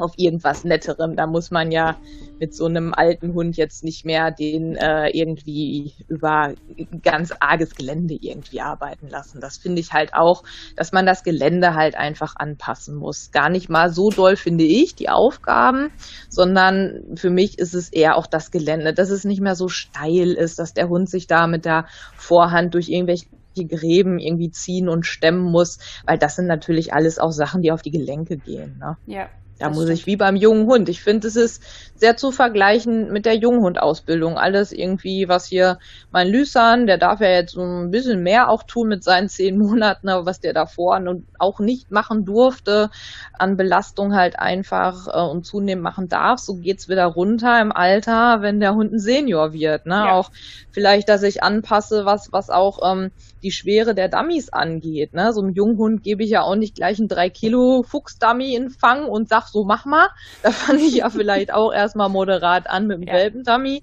auf 0.00 0.14
irgendwas 0.16 0.64
Netterem. 0.64 1.16
Da 1.16 1.26
muss 1.26 1.50
man 1.50 1.70
ja 1.70 1.96
mit 2.38 2.54
so 2.54 2.66
einem 2.66 2.94
alten 2.94 3.34
Hund 3.34 3.56
jetzt 3.56 3.84
nicht 3.84 4.04
mehr 4.04 4.30
den 4.30 4.74
äh, 4.76 5.10
irgendwie 5.10 5.92
über 6.08 6.54
ganz 7.02 7.32
arges 7.38 7.74
Gelände 7.74 8.16
irgendwie 8.18 8.60
arbeiten 8.60 9.08
lassen. 9.08 9.40
Das 9.40 9.58
finde 9.58 9.80
ich 9.80 9.92
halt 9.92 10.14
auch, 10.14 10.42
dass 10.74 10.92
man 10.92 11.04
das 11.04 11.22
Gelände 11.22 11.74
halt 11.74 11.96
einfach 11.96 12.34
anpassen 12.36 12.96
muss. 12.96 13.30
Gar 13.30 13.50
nicht 13.50 13.68
mal 13.68 13.90
so 13.90 14.10
doll 14.10 14.36
finde 14.36 14.64
ich 14.64 14.94
die 14.94 15.10
Aufgaben, 15.10 15.90
sondern 16.28 17.16
für 17.16 17.30
mich 17.30 17.58
ist 17.58 17.74
es 17.74 17.90
eher 17.90 18.16
auch 18.16 18.26
das 18.26 18.50
Gelände, 18.50 18.94
dass 18.94 19.10
es 19.10 19.24
nicht 19.24 19.42
mehr 19.42 19.54
so 19.54 19.68
steil 19.68 20.32
ist, 20.32 20.58
dass 20.58 20.72
der 20.72 20.88
Hund 20.88 21.10
sich 21.10 21.26
da 21.26 21.46
mit 21.46 21.66
der 21.66 21.86
Vorhand 22.16 22.74
durch 22.74 22.88
irgendwelche 22.88 23.26
Gräben 23.54 24.18
irgendwie 24.18 24.50
ziehen 24.50 24.88
und 24.88 25.06
stemmen 25.06 25.42
muss, 25.42 25.78
weil 26.06 26.18
das 26.18 26.36
sind 26.36 26.46
natürlich 26.46 26.92
alles 26.92 27.18
auch 27.18 27.32
Sachen, 27.32 27.62
die 27.62 27.72
auf 27.72 27.82
die 27.82 27.90
Gelenke 27.90 28.38
gehen. 28.38 28.78
Ne? 28.78 28.96
Ja. 29.06 29.28
Da 29.60 29.68
muss 29.68 29.84
stimmt. 29.84 29.98
ich 29.98 30.06
wie 30.06 30.16
beim 30.16 30.36
jungen 30.36 30.66
Hund. 30.66 30.88
Ich 30.88 31.02
finde, 31.02 31.28
es 31.28 31.36
ist 31.36 31.62
sehr 31.94 32.16
zu 32.16 32.32
vergleichen 32.32 33.12
mit 33.12 33.26
der 33.26 33.36
Junghundausbildung. 33.36 34.38
Alles 34.38 34.72
irgendwie, 34.72 35.28
was 35.28 35.44
hier 35.44 35.78
mein 36.10 36.28
Lysan, 36.28 36.86
der 36.86 36.96
darf 36.96 37.20
ja 37.20 37.28
jetzt 37.28 37.52
so 37.52 37.62
ein 37.62 37.90
bisschen 37.90 38.22
mehr 38.22 38.48
auch 38.48 38.62
tun 38.62 38.88
mit 38.88 39.04
seinen 39.04 39.28
zehn 39.28 39.58
Monaten, 39.58 40.08
aber 40.08 40.24
was 40.24 40.40
der 40.40 40.54
davor 40.54 40.96
und 40.96 41.26
auch 41.38 41.60
nicht 41.60 41.90
machen 41.90 42.24
durfte, 42.24 42.90
an 43.38 43.58
Belastung 43.58 44.14
halt 44.14 44.38
einfach 44.38 45.08
äh, 45.08 45.30
und 45.30 45.44
zunehmend 45.44 45.84
machen 45.84 46.08
darf, 46.08 46.40
so 46.40 46.54
geht's 46.56 46.88
wieder 46.88 47.04
runter 47.04 47.60
im 47.60 47.70
Alter, 47.70 48.40
wenn 48.40 48.60
der 48.60 48.74
Hund 48.74 48.94
ein 48.94 48.98
Senior 48.98 49.52
wird. 49.52 49.84
Ne? 49.84 49.94
Ja. 49.94 50.12
Auch 50.12 50.30
vielleicht, 50.70 51.10
dass 51.10 51.22
ich 51.22 51.42
anpasse, 51.42 52.06
was, 52.06 52.32
was 52.32 52.48
auch 52.48 52.80
ähm, 52.90 53.10
die 53.42 53.52
Schwere 53.52 53.94
der 53.94 54.08
Dummies 54.08 54.50
angeht. 54.50 55.12
Ne? 55.12 55.32
So 55.32 55.40
einem 55.40 55.52
Junghund 55.52 56.02
gebe 56.02 56.22
ich 56.22 56.30
ja 56.30 56.42
auch 56.42 56.56
nicht 56.56 56.76
gleich 56.76 56.98
einen 56.98 57.08
3 57.08 57.28
Kilo 57.30 57.82
Fuchsdummy 57.82 58.54
in 58.54 58.70
Fang 58.70 59.04
und 59.04 59.28
sag 59.28 59.49
so, 59.50 59.64
mach 59.64 59.84
mal. 59.84 60.08
Da 60.42 60.50
fange 60.50 60.82
ich 60.82 60.94
ja 60.96 61.10
vielleicht 61.10 61.52
auch 61.52 61.72
erstmal 61.72 62.08
moderat 62.08 62.68
an 62.68 62.86
mit 62.86 62.98
dem 62.98 63.08
ja. 63.08 63.14
Welpendummy. 63.14 63.82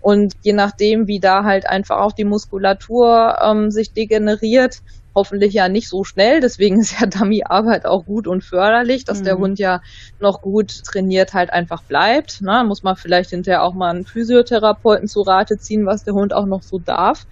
Und 0.00 0.34
je 0.42 0.52
nachdem, 0.52 1.06
wie 1.06 1.20
da 1.20 1.44
halt 1.44 1.68
einfach 1.68 1.98
auch 1.98 2.12
die 2.12 2.24
Muskulatur 2.24 3.38
ähm, 3.42 3.70
sich 3.70 3.92
degeneriert, 3.92 4.78
hoffentlich 5.18 5.52
ja 5.52 5.68
nicht 5.68 5.88
so 5.88 6.04
schnell. 6.04 6.40
Deswegen 6.40 6.80
ist 6.80 7.00
ja 7.00 7.06
Dummy-Arbeit 7.06 7.86
auch 7.86 8.06
gut 8.06 8.26
und 8.26 8.42
förderlich, 8.44 9.04
dass 9.04 9.20
mhm. 9.20 9.24
der 9.24 9.38
Hund 9.38 9.58
ja 9.58 9.82
noch 10.20 10.40
gut 10.40 10.84
trainiert 10.84 11.34
halt 11.34 11.52
einfach 11.52 11.82
bleibt. 11.82 12.38
Na, 12.40 12.62
muss 12.62 12.82
man 12.82 12.96
vielleicht 12.96 13.30
hinterher 13.30 13.64
auch 13.64 13.74
mal 13.74 13.90
einen 13.90 14.06
Physiotherapeuten 14.06 15.08
zu 15.08 15.22
Rate 15.22 15.58
ziehen, 15.58 15.86
was 15.86 16.04
der 16.04 16.14
Hund 16.14 16.32
auch 16.32 16.46
noch 16.46 16.62
so 16.62 16.78
darf. 16.78 17.26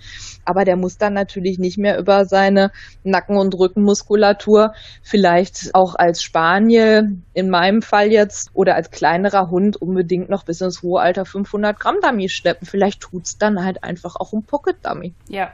Aber 0.45 0.65
der 0.65 0.77
muss 0.77 0.99
dann 0.99 1.15
natürlich 1.15 1.59
nicht 1.59 1.79
mehr 1.79 1.99
über 1.99 2.25
seine 2.25 2.71
Nacken- 3.05 3.39
und 3.39 3.57
Rückenmuskulatur 3.57 4.75
vielleicht 5.03 5.75
auch 5.75 5.95
als 5.95 6.23
Spaniel 6.23 7.19
in 7.35 7.51
meinem 7.51 7.83
Fall 7.83 8.13
jetzt 8.13 8.51
oder 8.53 8.75
als 8.75 8.91
kleinerer 8.91 9.51
Hund 9.51 9.77
unbedingt 9.77 10.29
noch 10.29 10.45
bis 10.45 10.61
ins 10.61 10.83
hohe 10.83 11.01
Alter 11.01 11.25
500 11.25 11.79
Gramm 11.79 11.97
Dummy 12.03 12.29
schleppen. 12.29 12.67
Vielleicht 12.67 13.01
tut's 13.01 13.39
dann 13.39 13.65
halt 13.65 13.85
einfach 13.85 14.17
auch 14.17 14.33
ein 14.33 14.43
Pocket 14.43 14.77
Dummy. 14.83 15.15
Ja, 15.29 15.51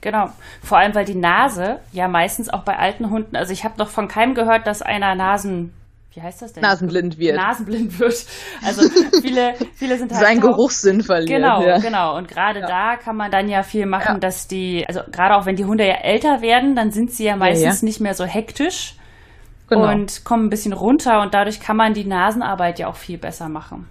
Genau. 0.00 0.26
Vor 0.62 0.78
allem, 0.78 0.94
weil 0.94 1.04
die 1.04 1.16
Nase 1.16 1.80
ja 1.92 2.08
meistens 2.08 2.48
auch 2.48 2.62
bei 2.62 2.76
alten 2.76 3.10
Hunden, 3.10 3.36
also 3.36 3.52
ich 3.52 3.64
habe 3.64 3.78
noch 3.78 3.88
von 3.88 4.06
keinem 4.06 4.34
gehört, 4.34 4.66
dass 4.66 4.80
einer 4.80 5.16
Nasen, 5.16 5.72
wie 6.12 6.22
heißt 6.22 6.40
das 6.40 6.52
denn? 6.52 6.62
Nasenblind 6.62 7.18
wird. 7.18 7.36
Nasenblind 7.36 7.98
wird. 7.98 8.24
Also 8.64 8.88
viele, 9.20 9.54
viele 9.74 9.98
sind 9.98 10.12
halt. 10.12 10.24
Sein 10.24 10.40
Geruchssinn 10.40 11.02
verliert. 11.02 11.28
Genau, 11.28 11.62
ja. 11.62 11.78
genau. 11.78 12.16
Und 12.16 12.28
gerade 12.28 12.60
ja. 12.60 12.66
da 12.66 12.96
kann 12.96 13.16
man 13.16 13.30
dann 13.30 13.48
ja 13.48 13.62
viel 13.62 13.86
machen, 13.86 14.14
ja. 14.14 14.18
dass 14.18 14.46
die, 14.46 14.84
also 14.86 15.00
gerade 15.10 15.36
auch 15.36 15.46
wenn 15.46 15.56
die 15.56 15.64
Hunde 15.64 15.84
ja 15.84 15.96
älter 16.02 16.42
werden, 16.42 16.76
dann 16.76 16.92
sind 16.92 17.10
sie 17.10 17.24
ja 17.24 17.36
meistens 17.36 17.82
nicht 17.82 18.00
mehr 18.00 18.14
so 18.14 18.24
hektisch. 18.24 18.94
Genau. 19.68 19.90
Und 19.90 20.24
kommen 20.24 20.46
ein 20.46 20.48
bisschen 20.48 20.72
runter 20.72 21.20
und 21.20 21.34
dadurch 21.34 21.60
kann 21.60 21.76
man 21.76 21.92
die 21.92 22.06
Nasenarbeit 22.06 22.78
ja 22.78 22.86
auch 22.86 22.96
viel 22.96 23.18
besser 23.18 23.50
machen. 23.50 23.86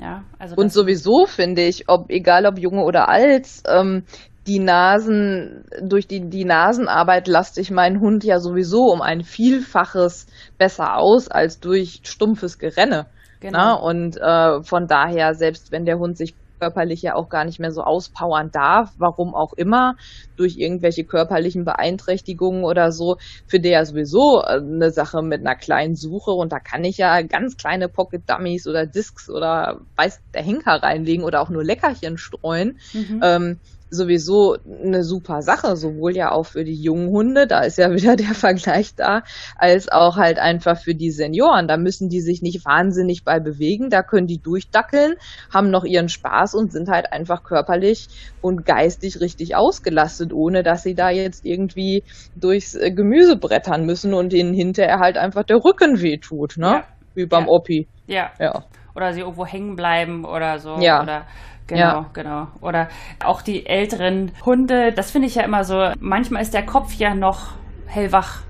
Ja, 0.00 0.24
also 0.38 0.56
und 0.56 0.72
sowieso 0.72 1.26
finde 1.26 1.62
ich, 1.62 1.84
ob 1.88 2.10
egal 2.10 2.46
ob 2.46 2.58
junge 2.58 2.82
oder 2.82 3.10
alt, 3.10 3.46
ähm, 3.68 4.04
die 4.46 4.58
Nasen, 4.58 5.64
durch 5.82 6.06
die, 6.06 6.28
die 6.28 6.44
Nasenarbeit 6.44 7.28
lasse 7.28 7.60
ich 7.60 7.70
meinen 7.70 8.00
Hund 8.00 8.24
ja 8.24 8.40
sowieso 8.40 8.86
um 8.90 9.02
ein 9.02 9.22
Vielfaches 9.22 10.26
besser 10.58 10.96
aus 10.96 11.28
als 11.28 11.60
durch 11.60 12.00
stumpfes 12.04 12.58
Gerenne. 12.58 13.06
Genau. 13.40 13.58
Na? 13.58 13.74
Und 13.74 14.16
äh, 14.16 14.62
von 14.62 14.86
daher, 14.86 15.34
selbst 15.34 15.72
wenn 15.72 15.84
der 15.84 15.98
Hund 15.98 16.16
sich 16.16 16.34
körperlich 16.60 17.02
ja 17.02 17.14
auch 17.14 17.28
gar 17.28 17.44
nicht 17.44 17.58
mehr 17.58 17.72
so 17.72 17.82
auspowern 17.82 18.50
darf, 18.52 18.92
warum 18.98 19.34
auch 19.34 19.54
immer, 19.54 19.96
durch 20.36 20.58
irgendwelche 20.58 21.04
körperlichen 21.04 21.64
Beeinträchtigungen 21.64 22.64
oder 22.64 22.92
so, 22.92 23.16
für 23.46 23.58
der 23.58 23.72
ja 23.72 23.84
sowieso 23.84 24.42
äh, 24.42 24.58
eine 24.58 24.90
Sache 24.90 25.22
mit 25.22 25.40
einer 25.40 25.56
kleinen 25.56 25.96
Suche 25.96 26.32
und 26.32 26.52
da 26.52 26.60
kann 26.60 26.84
ich 26.84 26.98
ja 26.98 27.22
ganz 27.22 27.56
kleine 27.56 27.88
Pocket 27.88 28.22
Dummies 28.28 28.66
oder 28.66 28.86
Discs 28.86 29.30
oder 29.30 29.80
weiß 29.96 30.20
der 30.34 30.42
Henker 30.42 30.82
reinlegen 30.82 31.24
oder 31.24 31.40
auch 31.40 31.48
nur 31.48 31.64
Leckerchen 31.64 32.18
streuen. 32.18 32.78
Mhm. 32.92 33.20
Ähm, 33.22 33.60
sowieso 33.90 34.56
eine 34.82 35.04
super 35.04 35.42
Sache, 35.42 35.76
sowohl 35.76 36.16
ja 36.16 36.32
auch 36.32 36.44
für 36.44 36.64
die 36.64 36.80
jungen 36.80 37.10
Hunde, 37.10 37.46
da 37.46 37.60
ist 37.60 37.78
ja 37.78 37.92
wieder 37.94 38.16
der 38.16 38.34
Vergleich 38.34 38.94
da, 38.94 39.22
als 39.56 39.88
auch 39.88 40.16
halt 40.16 40.38
einfach 40.38 40.80
für 40.80 40.94
die 40.94 41.10
Senioren. 41.10 41.68
Da 41.68 41.76
müssen 41.76 42.08
die 42.08 42.20
sich 42.20 42.42
nicht 42.42 42.64
wahnsinnig 42.64 43.24
bei 43.24 43.40
bewegen, 43.40 43.90
da 43.90 44.02
können 44.02 44.26
die 44.26 44.38
durchdackeln, 44.38 45.14
haben 45.52 45.70
noch 45.70 45.84
ihren 45.84 46.08
Spaß 46.08 46.54
und 46.54 46.72
sind 46.72 46.88
halt 46.88 47.12
einfach 47.12 47.42
körperlich 47.42 48.08
und 48.40 48.64
geistig 48.64 49.20
richtig 49.20 49.56
ausgelastet, 49.56 50.32
ohne 50.32 50.62
dass 50.62 50.82
sie 50.82 50.94
da 50.94 51.10
jetzt 51.10 51.44
irgendwie 51.44 52.04
durchs 52.36 52.74
äh, 52.74 52.90
Gemüse 52.90 53.36
brettern 53.36 53.86
müssen 53.86 54.14
und 54.14 54.32
ihnen 54.32 54.54
hinterher 54.54 54.98
halt 54.98 55.16
einfach 55.16 55.44
der 55.44 55.64
Rücken 55.64 56.00
wehtut, 56.00 56.56
ne? 56.56 56.66
Ja. 56.66 56.84
Wie 57.14 57.26
beim 57.26 57.44
ja. 57.44 57.50
Oppi. 57.50 57.88
Ja. 58.06 58.30
ja. 58.38 58.64
Oder 58.94 59.12
sie 59.12 59.20
irgendwo 59.20 59.46
hängen 59.46 59.76
bleiben 59.76 60.24
oder 60.24 60.58
so. 60.58 60.76
Ja. 60.78 61.02
Oder 61.02 61.26
Genau, 61.70 61.80
ja. 61.80 62.10
genau. 62.12 62.48
Oder 62.60 62.88
auch 63.24 63.42
die 63.42 63.64
älteren 63.64 64.32
Hunde, 64.44 64.92
das 64.92 65.12
finde 65.12 65.28
ich 65.28 65.36
ja 65.36 65.44
immer 65.44 65.62
so, 65.62 65.92
manchmal 66.00 66.42
ist 66.42 66.52
der 66.52 66.66
Kopf 66.66 66.94
ja 66.94 67.14
noch 67.14 67.52
hellwach. 67.86 68.40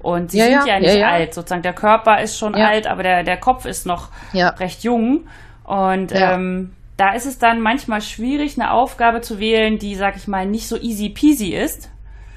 Und 0.00 0.32
sie 0.32 0.38
ja, 0.38 0.44
sind 0.44 0.66
ja, 0.66 0.74
ja 0.74 0.80
nicht 0.80 1.04
alt, 1.04 1.34
sozusagen. 1.34 1.62
Der 1.62 1.72
Körper 1.72 2.20
ist 2.20 2.36
schon 2.36 2.54
alt, 2.54 2.86
aber 2.86 3.02
der, 3.02 3.22
der 3.22 3.36
Kopf 3.36 3.64
ist 3.64 3.86
noch 3.86 4.08
recht 4.34 4.82
jung. 4.82 5.26
Und 5.64 6.12
ähm, 6.14 6.72
da 6.96 7.12
ist 7.12 7.26
es 7.26 7.38
dann 7.38 7.60
manchmal 7.60 8.00
schwierig, 8.00 8.60
eine 8.60 8.72
Aufgabe 8.72 9.20
zu 9.20 9.38
wählen, 9.38 9.78
die, 9.78 9.94
sag 9.94 10.16
ich 10.16 10.26
mal, 10.26 10.46
nicht 10.46 10.68
so 10.68 10.76
easy 10.76 11.10
peasy 11.10 11.50
ist. 11.50 11.90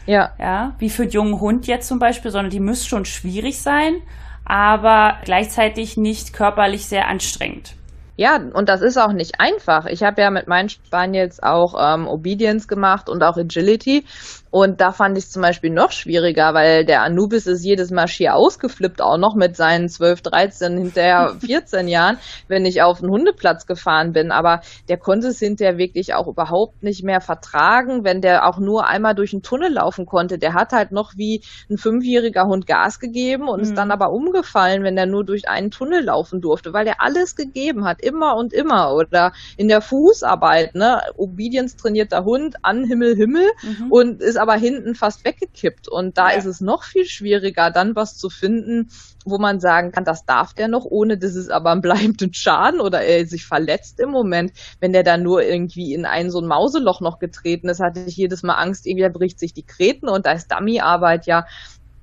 Ja. 0.06 0.32
Ja, 0.40 0.74
wie 0.80 0.90
für 0.90 1.04
den 1.04 1.12
jungen 1.12 1.40
Hund 1.40 1.68
jetzt 1.68 1.88
zum 1.88 2.00
Beispiel, 2.00 2.32
sondern 2.32 2.50
die 2.50 2.60
müsste 2.60 2.90
schon 2.90 3.06
schwierig 3.06 3.62
sein, 3.62 4.02
aber 4.46 5.18
gleichzeitig 5.24 5.98
nicht 5.98 6.34
körperlich 6.34 6.86
sehr 6.86 7.08
anstrengend. 7.08 7.76
Ja, 8.18 8.40
und 8.54 8.70
das 8.70 8.82
ist 8.82 8.98
auch 8.98 9.14
nicht 9.14 9.40
einfach. 9.40 9.86
Ich 9.86 10.04
habe 10.04 10.22
ja 10.22 10.30
mit 10.30 10.48
meinen 10.48 10.70
Spaniels 10.70 11.42
auch 11.42 11.74
ähm, 11.80 12.08
Obedience 12.08 12.68
gemacht 12.68 13.10
und 13.10 13.24
auch 13.24 13.38
Agility. 13.38 14.06
Und 14.52 14.82
da 14.82 14.92
fand 14.92 15.18
ich 15.18 15.24
es 15.24 15.32
zum 15.32 15.42
Beispiel 15.42 15.70
noch 15.70 15.92
schwieriger, 15.92 16.54
weil 16.54 16.86
der 16.86 17.04
Anubis 17.04 17.48
ist 17.48 17.64
jedes 17.64 17.90
Mal 17.90 18.08
schier 18.10 18.36
ausgeflippt, 18.36 19.02
auch 19.02 19.18
noch 19.18 19.34
mit 19.34 19.56
seinen 19.56 19.88
12, 19.88 20.22
13, 20.22 20.78
hinterher 20.78 21.38
14 21.46 21.88
Jahren, 21.88 22.18
wenn 22.50 22.66
ich 22.66 22.82
auf 22.82 23.00
den 23.00 23.10
Hundeplatz 23.10 23.66
gefahren 23.66 24.12
bin. 24.12 24.32
Aber 24.32 24.60
der 24.90 24.98
konnte 24.98 25.30
es 25.30 25.40
hinterher 25.40 25.78
wirklich 25.78 26.14
auch 26.14 26.28
überhaupt 26.28 26.84
nicht 26.84 27.02
mehr 27.04 27.22
vertragen, 27.22 28.04
wenn 28.04 28.20
der 28.20 28.46
auch 28.46 28.60
nur 28.60 28.86
einmal 28.88 29.16
durch 29.16 29.32
einen 29.32 29.42
Tunnel 29.42 29.72
laufen 29.72 30.06
konnte. 30.06 30.38
Der 30.38 30.54
hat 30.54 30.74
halt 30.74 30.92
noch 30.92 31.14
wie 31.16 31.42
ein 31.70 31.78
fünfjähriger 31.78 32.46
Hund 32.46 32.68
Gas 32.68 33.00
gegeben 33.00 33.48
und 33.48 33.60
mhm. 33.60 33.64
ist 33.64 33.78
dann 33.78 33.90
aber 33.90 34.12
umgefallen, 34.12 34.84
wenn 34.84 34.98
der 34.98 35.06
nur 35.06 35.24
durch 35.24 35.48
einen 35.48 35.72
Tunnel 35.72 36.04
laufen 36.04 36.42
durfte, 36.42 36.74
weil 36.74 36.84
der 36.84 37.02
alles 37.02 37.38
gegeben 37.38 37.86
hat, 37.86 38.02
immer 38.02 38.36
und 38.36 38.52
immer. 38.52 38.94
Oder 38.94 39.32
in 39.56 39.70
der 39.70 39.80
Fußarbeit, 39.80 40.76
ne? 40.76 41.02
Obedience 41.16 41.78
trainierter 41.78 42.26
Hund 42.26 42.58
an 42.64 42.84
Himmel, 42.84 43.16
Himmel 43.16 43.50
mhm. 43.64 43.92
und 43.92 44.22
ist 44.22 44.41
aber 44.42 44.56
hinten 44.56 44.96
fast 44.96 45.24
weggekippt. 45.24 45.88
Und 45.88 46.18
da 46.18 46.32
ja. 46.32 46.38
ist 46.38 46.46
es 46.46 46.62
noch 46.62 46.84
viel 46.84 47.06
schwieriger, 47.06 47.70
dann 47.70 47.96
was 47.96 48.18
zu 48.18 48.30
finden, 48.30 48.90
wo 49.24 49.38
man 49.38 49.60
sagen 49.60 49.92
kann, 49.92 50.04
das 50.04 50.26
darf 50.26 50.54
der 50.54 50.68
noch, 50.68 50.86
ohne 50.86 51.18
dass 51.18 51.36
es 51.36 51.50
aber 51.50 51.72
einen 51.72 51.82
bleibenden 51.82 52.34
Schaden 52.34 52.82
oder 52.82 53.02
er 53.02 53.26
sich 53.28 53.46
verletzt 53.46 54.00
im 54.00 54.10
Moment. 54.10 54.52
Wenn 54.80 54.94
der 54.94 55.04
dann 55.04 55.22
nur 55.22 55.44
irgendwie 55.44 55.94
in 55.94 56.06
ein 56.06 56.32
so 56.32 56.40
ein 56.40 56.48
Mauseloch 56.48 57.02
noch 57.02 57.20
getreten 57.20 57.70
ist, 57.70 57.80
hatte 57.80 58.04
ich 58.06 58.18
jedes 58.18 58.42
Mal 58.42 58.56
Angst, 58.56 58.88
irgendwie 58.88 59.10
bricht 59.10 59.40
sich 59.40 59.54
die 59.54 59.66
Kreten 59.66 60.10
und 60.10 60.26
da 60.26 60.32
ist 60.32 60.52
Dummyarbeit 60.52 61.28
ja 61.28 61.46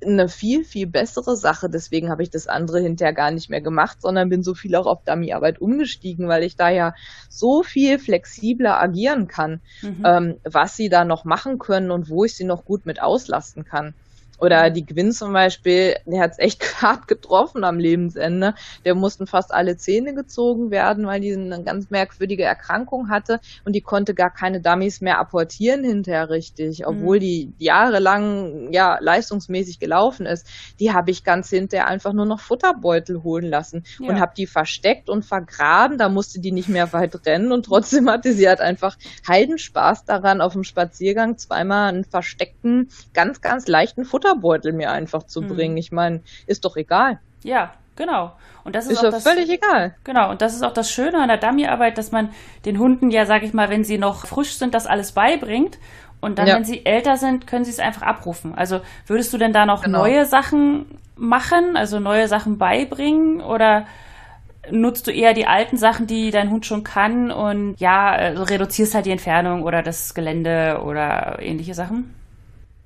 eine 0.01 0.29
viel, 0.29 0.63
viel 0.63 0.87
bessere 0.87 1.35
Sache. 1.35 1.69
Deswegen 1.69 2.09
habe 2.09 2.23
ich 2.23 2.29
das 2.29 2.47
andere 2.47 2.79
hinterher 2.79 3.13
gar 3.13 3.31
nicht 3.31 3.49
mehr 3.49 3.61
gemacht, 3.61 4.01
sondern 4.01 4.29
bin 4.29 4.43
so 4.43 4.53
viel 4.53 4.75
auch 4.75 4.85
auf 4.85 5.03
Dummyarbeit 5.03 5.59
umgestiegen, 5.59 6.27
weil 6.27 6.43
ich 6.43 6.55
da 6.55 6.69
ja 6.69 6.93
so 7.29 7.63
viel 7.63 7.99
flexibler 7.99 8.79
agieren 8.81 9.27
kann, 9.27 9.61
mhm. 9.81 10.03
ähm, 10.05 10.35
was 10.43 10.75
sie 10.75 10.89
da 10.89 11.05
noch 11.05 11.25
machen 11.25 11.59
können 11.59 11.91
und 11.91 12.09
wo 12.09 12.25
ich 12.25 12.35
sie 12.35 12.45
noch 12.45 12.65
gut 12.65 12.85
mit 12.85 13.01
auslasten 13.01 13.65
kann. 13.65 13.93
Oder 14.39 14.69
die 14.69 14.85
Gwyn 14.85 15.11
zum 15.11 15.33
Beispiel, 15.33 15.95
der 16.05 16.21
hat 16.21 16.31
es 16.31 16.39
echt 16.39 16.59
hart 16.81 17.07
getroffen 17.07 17.63
am 17.63 17.79
Lebensende. 17.79 18.55
Der 18.85 18.95
mussten 18.95 19.27
fast 19.27 19.53
alle 19.53 19.77
Zähne 19.77 20.13
gezogen 20.13 20.71
werden, 20.71 21.05
weil 21.05 21.21
die 21.21 21.33
eine 21.33 21.63
ganz 21.63 21.89
merkwürdige 21.89 22.43
Erkrankung 22.43 23.09
hatte 23.09 23.39
und 23.65 23.73
die 23.73 23.81
konnte 23.81 24.13
gar 24.13 24.29
keine 24.29 24.61
Dummies 24.61 25.01
mehr 25.01 25.19
apportieren 25.19 25.83
hinterher 25.83 26.29
richtig, 26.29 26.85
obwohl 26.87 27.17
mhm. 27.17 27.21
die 27.21 27.53
jahrelang 27.57 28.71
ja 28.71 28.97
leistungsmäßig 28.99 29.79
gelaufen 29.79 30.25
ist. 30.25 30.47
Die 30.79 30.93
habe 30.93 31.11
ich 31.11 31.23
ganz 31.23 31.49
hinterher 31.49 31.87
einfach 31.87 32.13
nur 32.13 32.25
noch 32.25 32.39
Futterbeutel 32.39 33.23
holen 33.23 33.45
lassen 33.45 33.83
ja. 33.99 34.09
und 34.09 34.19
habe 34.19 34.33
die 34.35 34.47
versteckt 34.47 35.09
und 35.09 35.25
vergraben. 35.25 35.97
Da 35.97 36.09
musste 36.09 36.39
die 36.39 36.51
nicht 36.51 36.69
mehr 36.69 36.93
weit 36.93 37.25
rennen 37.25 37.51
und 37.51 37.65
trotzdem 37.69 38.09
hatte 38.09 38.33
sie 38.33 38.47
halt 38.47 38.61
einfach 38.61 38.97
Heidenspaß 39.27 40.05
daran, 40.05 40.41
auf 40.41 40.53
dem 40.53 40.63
Spaziergang 40.63 41.37
zweimal 41.37 41.89
einen 41.89 42.05
versteckten, 42.05 42.89
ganz, 43.13 43.41
ganz 43.41 43.67
leichten 43.67 44.05
Futter 44.05 44.28
Futterbeutel 44.29 44.73
mir 44.73 44.91
einfach 44.91 45.23
zu 45.23 45.41
mhm. 45.41 45.47
bringen. 45.49 45.77
Ich 45.77 45.91
meine, 45.91 46.21
ist 46.47 46.65
doch 46.65 46.75
egal. 46.75 47.19
Ja, 47.43 47.73
genau. 47.95 48.33
Und 48.63 48.75
das 48.75 48.85
ist, 48.85 48.93
ist 48.93 49.05
auch 49.05 49.11
das, 49.11 49.23
völlig 49.23 49.49
egal. 49.49 49.95
Genau, 50.03 50.29
und 50.29 50.41
das 50.41 50.53
ist 50.53 50.63
auch 50.63 50.73
das 50.73 50.91
Schöne 50.91 51.21
an 51.21 51.29
der 51.29 51.37
Dummyarbeit, 51.37 51.97
dass 51.97 52.11
man 52.11 52.29
den 52.65 52.79
Hunden 52.79 53.09
ja, 53.09 53.25
sag 53.25 53.43
ich 53.43 53.53
mal, 53.53 53.69
wenn 53.69 53.83
sie 53.83 53.97
noch 53.97 54.25
frisch 54.25 54.57
sind, 54.57 54.73
das 54.73 54.87
alles 54.87 55.13
beibringt. 55.13 55.77
Und 56.21 56.37
dann, 56.37 56.47
ja. 56.47 56.55
wenn 56.55 56.65
sie 56.65 56.85
älter 56.85 57.15
sind, 57.15 57.47
können 57.47 57.63
sie 57.63 57.71
es 57.71 57.79
einfach 57.79 58.01
abrufen. 58.01 58.53
Also 58.53 58.81
würdest 59.07 59.31
du 59.33 59.37
denn 59.37 59.53
da 59.53 59.65
noch 59.65 59.83
genau. 59.83 59.99
neue 59.99 60.25
Sachen 60.25 60.85
machen, 61.15 61.77
also 61.77 61.99
neue 61.99 62.27
Sachen 62.27 62.57
beibringen 62.57 63.41
oder 63.41 63.85
nutzt 64.69 65.07
du 65.07 65.11
eher 65.11 65.33
die 65.33 65.47
alten 65.47 65.77
Sachen, 65.77 66.07
die 66.07 66.29
dein 66.31 66.49
Hund 66.51 66.65
schon 66.65 66.83
kann 66.83 67.31
und 67.31 67.75
ja, 67.79 68.11
also 68.11 68.43
reduzierst 68.43 68.93
halt 68.93 69.05
die 69.05 69.11
Entfernung 69.11 69.63
oder 69.63 69.81
das 69.81 70.13
Gelände 70.13 70.81
oder 70.83 71.39
ähnliche 71.41 71.73
Sachen? 71.73 72.13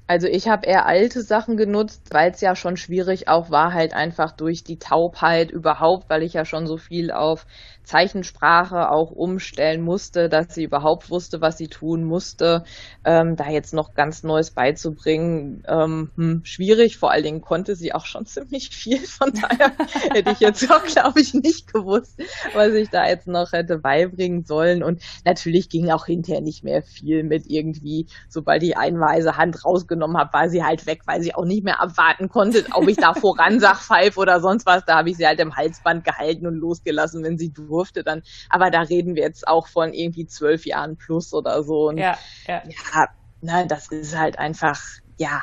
Also 0.08 0.28
ich 0.28 0.48
habe 0.50 0.66
eher 0.68 0.86
alte 0.86 1.22
Sachen 1.22 1.56
genutzt, 1.58 2.08
weil 2.12 2.32
es 2.32 2.42
ja 2.42 2.56
schon 2.56 2.76
schwierig 2.78 3.28
auch 3.30 3.50
war, 3.50 3.74
halt 3.74 3.94
einfach 3.94 4.32
durch 4.34 4.64
die 4.64 4.78
Taubheit 4.80 5.50
überhaupt, 5.52 6.10
weil 6.10 6.24
ich 6.24 6.34
ja 6.34 6.46
schon 6.46 6.68
so 6.68 6.78
viel 6.78 7.10
auf 7.12 7.46
Zeichensprache 7.84 8.90
auch 8.90 9.12
umstellen 9.12 9.82
musste, 9.82 10.30
dass 10.30 10.54
sie 10.54 10.64
überhaupt 10.64 11.10
wusste, 11.10 11.42
was 11.42 11.58
sie 11.58 11.68
tun 11.68 12.04
musste. 12.04 12.64
Ähm, 13.04 13.36
da 13.36 13.50
jetzt 13.50 13.74
noch 13.74 13.94
ganz 13.94 14.24
Neues 14.24 14.52
beizubringen, 14.52 15.64
ähm, 15.68 16.12
hm, 16.16 16.42
schwierig. 16.46 16.98
Vor 16.98 17.12
allen 17.12 17.24
Dingen 17.24 17.42
konnte 17.42 17.76
sie 17.76 17.94
auch 17.94 18.06
schon 18.06 18.26
ziemlich 18.26 18.70
viel. 18.70 19.00
Von 19.00 19.34
daher 19.34 19.74
hätte 20.12 20.32
ich 20.32 20.40
jetzt 20.40 20.70
auch, 20.72 20.84
glaube 20.84 21.22
ich, 21.22 21.34
nicht 21.34 21.72
gewusst, 21.72 22.20
was 22.54 22.74
ich 22.74 22.90
da 22.90 23.08
jetzt 23.08 23.28
noch 23.28 23.52
hätte 23.52 23.78
beibringen 23.78 24.44
sollen. 24.44 24.84
Und 24.84 25.02
natürlich 25.26 25.70
ging 25.70 25.90
auch 25.90 26.06
hinterher 26.06 26.42
nicht 26.42 26.64
mehr 26.64 26.84
viel 26.84 27.24
mit 27.24 27.46
irgendwie, 27.48 28.08
sobald 28.30 28.64
ich 28.64 28.78
einweise 28.78 29.38
Hand 29.38 29.66
rausgenommen 29.66 30.18
habe, 30.18 30.34
war 30.34 30.50
sie 30.50 30.64
halt 30.64 30.86
weg, 30.86 31.02
weil 31.06 31.22
sie 31.22 31.36
auch 31.36 31.46
nicht 31.46 31.64
mehr 31.64 31.82
abwarten 31.82 32.30
konnte, 32.30 32.66
ob 32.74 32.88
ich 32.88 32.98
da 32.98 33.14
voran 33.14 33.60
sag, 33.60 33.74
oder 34.16 34.40
sonst 34.40 34.66
was. 34.66 34.86
Da 34.86 34.98
habe 34.98 35.10
ich 35.10 35.18
sie 35.18 35.28
halt 35.28 35.40
im 35.40 35.56
Halsband 35.56 36.04
gehalten 36.04 36.48
und 36.48 36.56
losgelassen, 36.56 37.24
wenn 37.24 37.38
sie 37.38 37.52
durfte 37.74 38.04
dann. 38.04 38.22
Aber 38.50 38.70
da 38.70 38.82
reden 38.82 39.16
wir 39.16 39.24
jetzt 39.24 39.48
auch 39.48 39.68
von 39.68 39.94
irgendwie 39.94 40.28
zwölf 40.28 40.66
Jahren 40.66 40.98
plus 40.98 41.34
oder 41.34 41.64
so. 41.64 41.90
Und 41.90 41.98
ja, 41.98 42.18
ja. 42.48 42.62
ja 42.66 43.08
na, 43.42 43.66
das 43.66 43.88
ist 43.90 44.18
halt 44.18 44.40
einfach, 44.40 44.80
ja, 45.18 45.42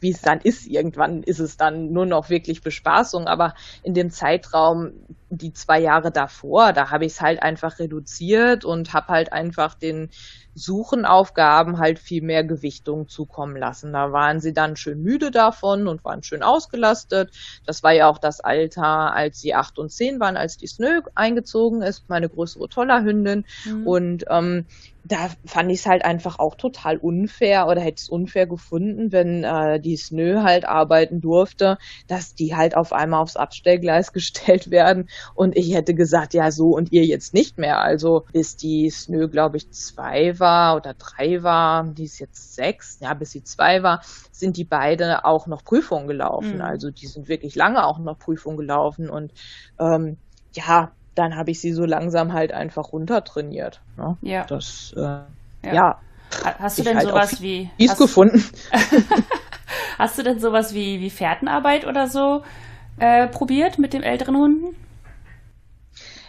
wie 0.00 0.10
es 0.10 0.20
dann 0.20 0.40
ist. 0.40 0.66
Irgendwann 0.66 1.22
ist 1.22 1.38
es 1.38 1.56
dann 1.56 1.92
nur 1.92 2.06
noch 2.06 2.28
wirklich 2.28 2.62
Bespaßung. 2.62 3.26
Aber 3.26 3.54
in 3.82 3.94
dem 3.94 4.10
Zeitraum, 4.10 4.92
die 5.38 5.52
zwei 5.52 5.80
Jahre 5.80 6.10
davor, 6.10 6.72
da 6.72 6.90
habe 6.90 7.06
ich 7.06 7.12
es 7.12 7.20
halt 7.20 7.42
einfach 7.42 7.78
reduziert 7.78 8.64
und 8.64 8.92
habe 8.92 9.08
halt 9.08 9.32
einfach 9.32 9.74
den 9.74 10.10
Suchenaufgaben 10.54 11.78
halt 11.78 11.98
viel 11.98 12.22
mehr 12.22 12.44
Gewichtung 12.44 13.08
zukommen 13.08 13.56
lassen. 13.56 13.92
Da 13.92 14.12
waren 14.12 14.40
sie 14.40 14.52
dann 14.52 14.76
schön 14.76 15.02
müde 15.02 15.30
davon 15.30 15.88
und 15.88 16.04
waren 16.04 16.22
schön 16.22 16.42
ausgelastet. 16.42 17.30
Das 17.64 17.82
war 17.82 17.92
ja 17.92 18.08
auch 18.08 18.18
das 18.18 18.40
Alter, 18.40 19.14
als 19.14 19.40
sie 19.40 19.54
acht 19.54 19.78
und 19.78 19.90
zehn 19.90 20.20
waren, 20.20 20.36
als 20.36 20.58
die 20.58 20.66
Snö 20.66 21.00
eingezogen 21.14 21.80
ist, 21.80 22.08
meine 22.08 22.28
größere 22.28 22.68
Tollerhündin. 22.68 23.46
Mhm. 23.64 23.86
Und 23.86 24.24
ähm, 24.28 24.66
da 25.04 25.30
fand 25.44 25.70
ich 25.72 25.80
es 25.80 25.86
halt 25.86 26.04
einfach 26.04 26.38
auch 26.38 26.54
total 26.54 26.96
unfair 26.96 27.66
oder 27.66 27.80
hätte 27.80 28.00
es 28.00 28.08
unfair 28.08 28.46
gefunden, 28.46 29.10
wenn 29.10 29.42
äh, 29.42 29.80
die 29.80 29.96
SNÖ 29.96 30.42
halt 30.42 30.64
arbeiten 30.64 31.20
durfte, 31.20 31.78
dass 32.06 32.34
die 32.34 32.54
halt 32.54 32.76
auf 32.76 32.92
einmal 32.92 33.20
aufs 33.20 33.36
Abstellgleis 33.36 34.12
gestellt 34.12 34.70
werden 34.70 35.08
und 35.34 35.56
ich 35.56 35.74
hätte 35.74 35.94
gesagt, 35.94 36.34
ja 36.34 36.50
so 36.50 36.68
und 36.68 36.92
ihr 36.92 37.04
jetzt 37.04 37.34
nicht 37.34 37.58
mehr. 37.58 37.80
Also 37.80 38.24
bis 38.32 38.56
die 38.56 38.90
SNÖ, 38.90 39.28
glaube 39.28 39.56
ich, 39.56 39.70
zwei 39.70 40.38
war 40.38 40.76
oder 40.76 40.94
drei 40.94 41.42
war, 41.42 41.84
die 41.84 42.04
ist 42.04 42.18
jetzt 42.18 42.54
sechs, 42.54 42.98
ja, 43.00 43.14
bis 43.14 43.32
sie 43.32 43.44
zwei 43.44 43.82
war, 43.82 44.02
sind 44.30 44.56
die 44.56 44.64
beide 44.64 45.24
auch 45.24 45.46
noch 45.46 45.64
Prüfungen 45.64 46.06
gelaufen. 46.06 46.56
Mhm. 46.56 46.62
Also 46.62 46.90
die 46.90 47.06
sind 47.06 47.28
wirklich 47.28 47.54
lange 47.54 47.86
auch 47.86 47.98
noch 47.98 48.18
Prüfungen 48.18 48.56
gelaufen 48.56 49.08
und 49.10 49.32
ähm, 49.78 50.16
ja, 50.54 50.92
dann 51.14 51.36
habe 51.36 51.50
ich 51.50 51.60
sie 51.60 51.72
so 51.72 51.84
langsam 51.84 52.32
halt 52.32 52.52
einfach 52.52 52.92
runtertrainiert. 52.92 53.80
Ne? 53.96 54.16
Ja. 54.22 54.44
Das, 54.44 54.94
äh, 54.96 55.00
ja. 55.00 55.26
ja. 55.62 56.00
Hast 56.58 56.78
du 56.78 56.82
denn 56.82 56.96
halt 56.96 57.08
sowas 57.08 57.42
wie. 57.42 57.70
Hast, 57.78 57.98
gefunden. 57.98 58.42
hast 59.98 60.18
du 60.18 60.22
denn 60.22 60.38
sowas 60.38 60.72
wie, 60.72 61.00
wie 61.00 61.10
Fährtenarbeit 61.10 61.86
oder 61.86 62.08
so 62.08 62.42
äh, 62.98 63.28
probiert 63.28 63.78
mit 63.78 63.92
den 63.92 64.02
älteren 64.02 64.36
Hunden? 64.36 64.76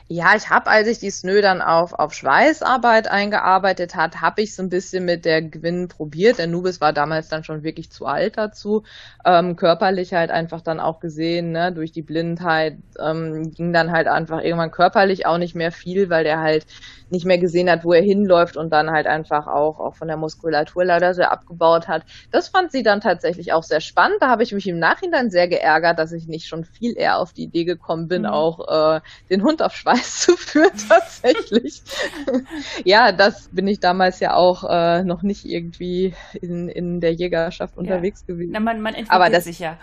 Ja, 0.09 0.35
ich 0.35 0.49
habe, 0.49 0.69
als 0.69 0.87
ich 0.87 0.99
die 0.99 1.09
SNÖ 1.09 1.41
dann 1.41 1.61
auf, 1.61 1.93
auf 1.93 2.13
Schweißarbeit 2.13 3.07
eingearbeitet 3.07 3.95
hat, 3.95 4.19
habe 4.21 4.41
ich 4.41 4.53
so 4.53 4.61
ein 4.61 4.69
bisschen 4.69 5.05
mit 5.05 5.23
der 5.23 5.41
Gwyn 5.41 5.87
probiert. 5.87 6.39
Der 6.39 6.47
Nubis 6.47 6.81
war 6.81 6.91
damals 6.91 7.29
dann 7.29 7.45
schon 7.45 7.63
wirklich 7.63 7.89
zu 7.89 8.05
alt 8.05 8.37
dazu. 8.37 8.83
Ähm, 9.25 9.55
körperlich 9.55 10.13
halt 10.13 10.29
einfach 10.29 10.59
dann 10.59 10.81
auch 10.81 10.99
gesehen, 10.99 11.53
ne, 11.53 11.71
durch 11.71 11.93
die 11.93 12.01
Blindheit 12.01 12.77
ähm, 12.99 13.53
ging 13.53 13.71
dann 13.71 13.91
halt 13.91 14.07
einfach 14.07 14.41
irgendwann 14.43 14.71
körperlich 14.71 15.25
auch 15.25 15.37
nicht 15.37 15.55
mehr 15.55 15.71
viel, 15.71 16.09
weil 16.09 16.25
der 16.25 16.41
halt 16.41 16.65
nicht 17.09 17.25
mehr 17.25 17.37
gesehen 17.37 17.69
hat, 17.69 17.85
wo 17.85 17.93
er 17.93 18.01
hinläuft 18.01 18.57
und 18.57 18.71
dann 18.71 18.91
halt 18.91 19.07
einfach 19.07 19.47
auch, 19.47 19.79
auch 19.79 19.95
von 19.95 20.09
der 20.09 20.17
Muskulatur 20.17 20.83
leider 20.83 21.13
sehr 21.13 21.31
abgebaut 21.31 21.87
hat. 21.87 22.03
Das 22.31 22.49
fand 22.49 22.71
sie 22.71 22.83
dann 22.83 23.01
tatsächlich 23.01 23.53
auch 23.53 23.63
sehr 23.63 23.81
spannend. 23.81 24.17
Da 24.19 24.27
habe 24.29 24.43
ich 24.43 24.51
mich 24.51 24.67
im 24.67 24.79
Nachhinein 24.79 25.29
sehr 25.29 25.47
geärgert, 25.47 25.97
dass 25.97 26.11
ich 26.11 26.27
nicht 26.27 26.47
schon 26.47 26.65
viel 26.65 26.97
eher 26.97 27.19
auf 27.19 27.31
die 27.31 27.43
Idee 27.43 27.63
gekommen 27.63 28.07
bin, 28.07 28.23
mhm. 28.23 28.27
auch 28.27 28.97
äh, 28.97 29.01
den 29.29 29.43
Hund 29.43 29.61
auf 29.61 29.73
Schweiß 29.73 29.92
zu 30.03 30.35
führen 30.37 30.71
tatsächlich. 30.87 31.81
ja, 32.83 33.11
das 33.11 33.49
bin 33.51 33.67
ich 33.67 33.79
damals 33.79 34.19
ja 34.19 34.35
auch 34.35 34.63
äh, 34.69 35.03
noch 35.03 35.23
nicht 35.23 35.45
irgendwie 35.45 36.13
in, 36.41 36.69
in 36.69 36.99
der 37.01 37.13
Jägerschaft 37.13 37.77
unterwegs 37.77 38.25
ja. 38.27 38.33
gewesen. 38.33 38.51
Na, 38.53 38.59
man, 38.59 38.81
man 38.81 38.93
entwickelt 38.93 39.11
Aber 39.11 39.29
das, 39.29 39.45
sich 39.45 39.59
ja. 39.59 39.77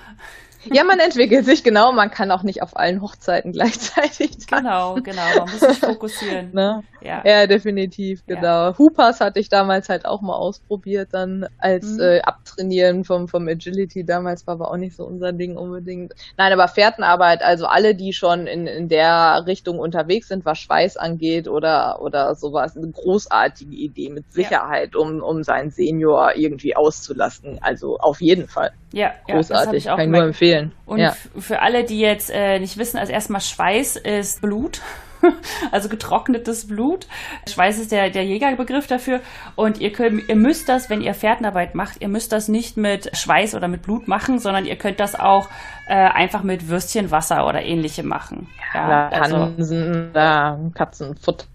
Ja, 0.64 0.84
man 0.84 0.98
entwickelt 0.98 1.46
sich, 1.46 1.64
genau. 1.64 1.92
Man 1.92 2.10
kann 2.10 2.30
auch 2.30 2.42
nicht 2.42 2.62
auf 2.62 2.76
allen 2.76 3.00
Hochzeiten 3.00 3.52
gleichzeitig 3.52 4.46
tanzen. 4.46 4.64
Genau, 4.64 4.94
genau. 4.94 5.22
Man 5.38 5.50
muss 5.50 5.60
sich 5.60 5.78
fokussieren. 5.78 6.50
Ne? 6.52 6.82
Ja. 7.00 7.22
ja, 7.24 7.46
definitiv, 7.46 8.26
genau. 8.26 8.42
Ja. 8.42 8.78
Hoopers 8.78 9.20
hatte 9.20 9.40
ich 9.40 9.48
damals 9.48 9.88
halt 9.88 10.04
auch 10.04 10.20
mal 10.20 10.34
ausprobiert, 10.34 11.08
dann 11.12 11.46
als 11.58 11.86
mhm. 11.86 12.00
äh, 12.00 12.20
Abtrainieren 12.20 13.04
vom, 13.04 13.28
vom 13.28 13.48
Agility. 13.48 14.04
Damals 14.04 14.46
war 14.46 14.54
aber 14.54 14.70
auch 14.70 14.76
nicht 14.76 14.96
so 14.96 15.04
unser 15.04 15.32
Ding 15.32 15.56
unbedingt. 15.56 16.12
Nein, 16.36 16.52
aber 16.52 16.68
Fährtenarbeit, 16.68 17.42
also 17.42 17.66
alle, 17.66 17.94
die 17.94 18.12
schon 18.12 18.46
in, 18.46 18.66
in 18.66 18.88
der 18.88 19.44
Richtung 19.46 19.78
unterwegs 19.78 20.28
sind, 20.28 20.44
was 20.44 20.58
Schweiß 20.58 20.96
angeht 20.98 21.48
oder, 21.48 22.02
oder 22.02 22.34
sowas, 22.34 22.76
eine 22.76 22.90
großartige 22.90 23.74
Idee 23.74 24.10
mit 24.10 24.30
Sicherheit, 24.32 24.90
ja. 24.94 25.00
um, 25.00 25.22
um 25.22 25.42
seinen 25.42 25.70
Senior 25.70 26.32
irgendwie 26.36 26.76
auszulasten. 26.76 27.58
Also 27.62 27.96
auf 27.98 28.20
jeden 28.20 28.46
Fall. 28.46 28.72
Ja, 28.92 29.12
großartig. 29.26 29.84
Ja, 29.84 29.96
kann 29.96 30.06
ich 30.06 30.10
nur 30.10 30.24
empfehlen. 30.24 30.49
Und 30.86 30.98
ja. 30.98 31.16
für 31.38 31.60
alle, 31.62 31.84
die 31.84 32.00
jetzt 32.00 32.30
äh, 32.30 32.58
nicht 32.58 32.76
wissen, 32.76 32.98
also 32.98 33.12
erstmal 33.12 33.40
Schweiß 33.40 33.96
ist 33.96 34.40
Blut. 34.40 34.80
also 35.70 35.88
getrocknetes 35.88 36.68
Blut. 36.68 37.06
Schweiß 37.48 37.78
ist 37.78 37.92
der, 37.92 38.10
der 38.10 38.24
Jägerbegriff 38.24 38.86
dafür. 38.86 39.20
Und 39.56 39.80
ihr, 39.80 39.92
könnt, 39.92 40.28
ihr 40.28 40.36
müsst 40.36 40.68
das, 40.68 40.90
wenn 40.90 41.00
ihr 41.00 41.14
Fährtenarbeit 41.14 41.74
macht, 41.74 42.00
ihr 42.00 42.08
müsst 42.08 42.32
das 42.32 42.48
nicht 42.48 42.76
mit 42.76 43.16
Schweiß 43.16 43.54
oder 43.54 43.68
mit 43.68 43.82
Blut 43.82 44.08
machen, 44.08 44.38
sondern 44.38 44.66
ihr 44.66 44.76
könnt 44.76 45.00
das 45.00 45.18
auch 45.18 45.48
äh, 45.90 45.94
einfach 45.94 46.44
mit 46.44 46.68
Würstchenwasser 46.68 47.46
oder 47.46 47.62
ähnlichem 47.62 48.06
machen. 48.06 48.46
Ja, 48.72 49.08
also, 49.08 49.38
Hansen, 49.38 50.14
äh, 50.14 50.52
Katzenfutter. 50.72 51.46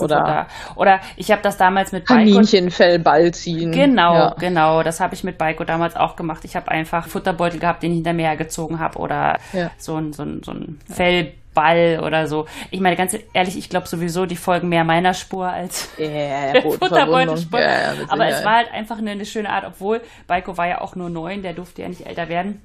Oder, 0.00 0.46
oder 0.74 1.00
ich 1.16 1.30
habe 1.30 1.42
das 1.42 1.56
damals 1.58 1.92
mit 1.92 2.06
Baiko. 2.06 2.32
Kaninchenfellball 2.32 3.32
ziehen. 3.32 3.70
Genau, 3.70 4.14
ja. 4.14 4.34
genau. 4.38 4.82
Das 4.82 5.00
habe 5.00 5.14
ich 5.14 5.22
mit 5.22 5.38
Baiko 5.38 5.64
damals 5.64 5.96
auch 5.96 6.16
gemacht. 6.16 6.44
Ich 6.44 6.56
habe 6.56 6.70
einfach 6.70 7.06
Futterbeutel 7.06 7.60
gehabt, 7.60 7.82
den 7.82 7.92
ich 7.92 7.96
hinter 7.96 8.14
mir 8.14 8.26
hergezogen 8.26 8.80
habe 8.80 8.98
oder 8.98 9.38
ja. 9.52 9.70
so 9.76 9.96
ein, 9.96 10.12
so 10.12 10.22
ein, 10.22 10.40
so 10.42 10.52
ein 10.52 10.80
Fell 10.88 11.34
Ball 11.54 12.00
oder 12.04 12.26
so. 12.26 12.46
Ich 12.70 12.80
meine, 12.80 12.96
ganz 12.96 13.16
ehrlich, 13.32 13.56
ich 13.56 13.70
glaube 13.70 13.88
sowieso, 13.88 14.26
die 14.26 14.36
folgen 14.36 14.68
mehr 14.68 14.84
meiner 14.84 15.14
Spur 15.14 15.48
als 15.48 15.88
yeah, 15.98 16.52
der 16.52 16.62
Futterbeutelspur. 16.62 17.60
Ja, 17.60 17.94
Aber 18.08 18.26
es 18.26 18.44
war 18.44 18.56
halt 18.56 18.72
einfach 18.72 18.98
eine, 18.98 19.12
eine, 19.12 19.24
schöne 19.24 19.50
Art, 19.50 19.64
obwohl 19.64 20.00
Baiko 20.26 20.56
war 20.56 20.66
ja 20.66 20.80
auch 20.80 20.96
nur 20.96 21.10
neun, 21.10 21.42
der 21.42 21.54
durfte 21.54 21.82
ja 21.82 21.88
nicht 21.88 22.06
älter 22.06 22.28
werden. 22.28 22.60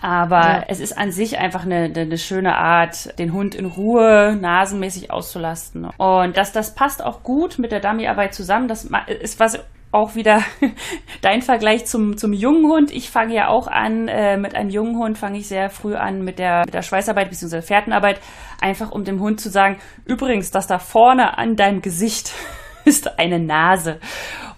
Aber 0.00 0.40
ja. 0.40 0.64
es 0.68 0.80
ist 0.80 0.96
an 0.96 1.12
sich 1.12 1.38
einfach 1.38 1.64
eine, 1.64 1.90
eine, 1.94 2.18
schöne 2.18 2.56
Art, 2.56 3.18
den 3.18 3.32
Hund 3.32 3.54
in 3.54 3.66
Ruhe 3.66 4.36
nasenmäßig 4.40 5.10
auszulasten. 5.10 5.86
Und 5.96 6.36
das, 6.36 6.52
das 6.52 6.74
passt 6.74 7.02
auch 7.02 7.22
gut 7.22 7.58
mit 7.58 7.72
der 7.72 7.80
Dummyarbeit 7.80 8.34
zusammen. 8.34 8.68
Das 8.68 8.88
ist 9.20 9.40
was 9.40 9.58
auch 9.94 10.14
wieder 10.14 10.42
dein 11.22 11.42
Vergleich 11.42 11.86
zum, 11.86 12.16
zum 12.16 12.32
jungen 12.32 12.66
Hund. 12.66 12.90
Ich 12.90 13.10
fange 13.10 13.34
ja 13.34 13.48
auch 13.48 13.66
an, 13.66 14.08
äh, 14.08 14.36
mit 14.36 14.54
einem 14.54 14.70
jungen 14.70 14.96
Hund 14.96 15.16
fange 15.16 15.38
ich 15.38 15.48
sehr 15.48 15.70
früh 15.70 15.94
an 15.94 16.22
mit 16.22 16.38
der, 16.38 16.62
mit 16.64 16.74
der 16.74 16.82
Schweißarbeit 16.82 17.30
bzw. 17.30 17.62
Fährtenarbeit, 17.62 18.20
einfach 18.60 18.90
um 18.90 19.04
dem 19.04 19.20
Hund 19.20 19.40
zu 19.40 19.50
sagen, 19.50 19.78
übrigens, 20.04 20.50
das 20.50 20.66
da 20.66 20.78
vorne 20.78 21.38
an 21.38 21.56
deinem 21.56 21.80
Gesicht 21.80 22.32
ist 22.84 23.18
eine 23.18 23.38
Nase 23.38 23.98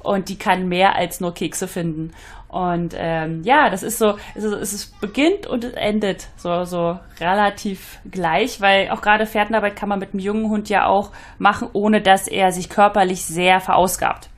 und 0.02 0.28
die 0.28 0.38
kann 0.38 0.68
mehr 0.68 0.96
als 0.96 1.20
nur 1.20 1.34
Kekse 1.34 1.68
finden. 1.68 2.12
Und 2.48 2.94
ähm, 2.96 3.42
ja, 3.44 3.68
das 3.68 3.82
ist 3.82 3.98
so, 3.98 4.16
es, 4.34 4.44
ist, 4.44 4.72
es 4.72 4.86
beginnt 5.00 5.46
und 5.46 5.64
es 5.64 5.74
endet 5.74 6.28
so, 6.36 6.64
so 6.64 6.98
relativ 7.20 7.98
gleich, 8.10 8.60
weil 8.60 8.90
auch 8.90 9.02
gerade 9.02 9.26
Fährtenarbeit 9.26 9.76
kann 9.76 9.88
man 9.88 9.98
mit 9.98 10.12
einem 10.12 10.20
jungen 10.20 10.48
Hund 10.48 10.68
ja 10.68 10.86
auch 10.86 11.10
machen, 11.38 11.68
ohne 11.72 12.00
dass 12.00 12.28
er 12.28 12.52
sich 12.52 12.70
körperlich 12.70 13.24
sehr 13.24 13.60
verausgabt. 13.60 14.30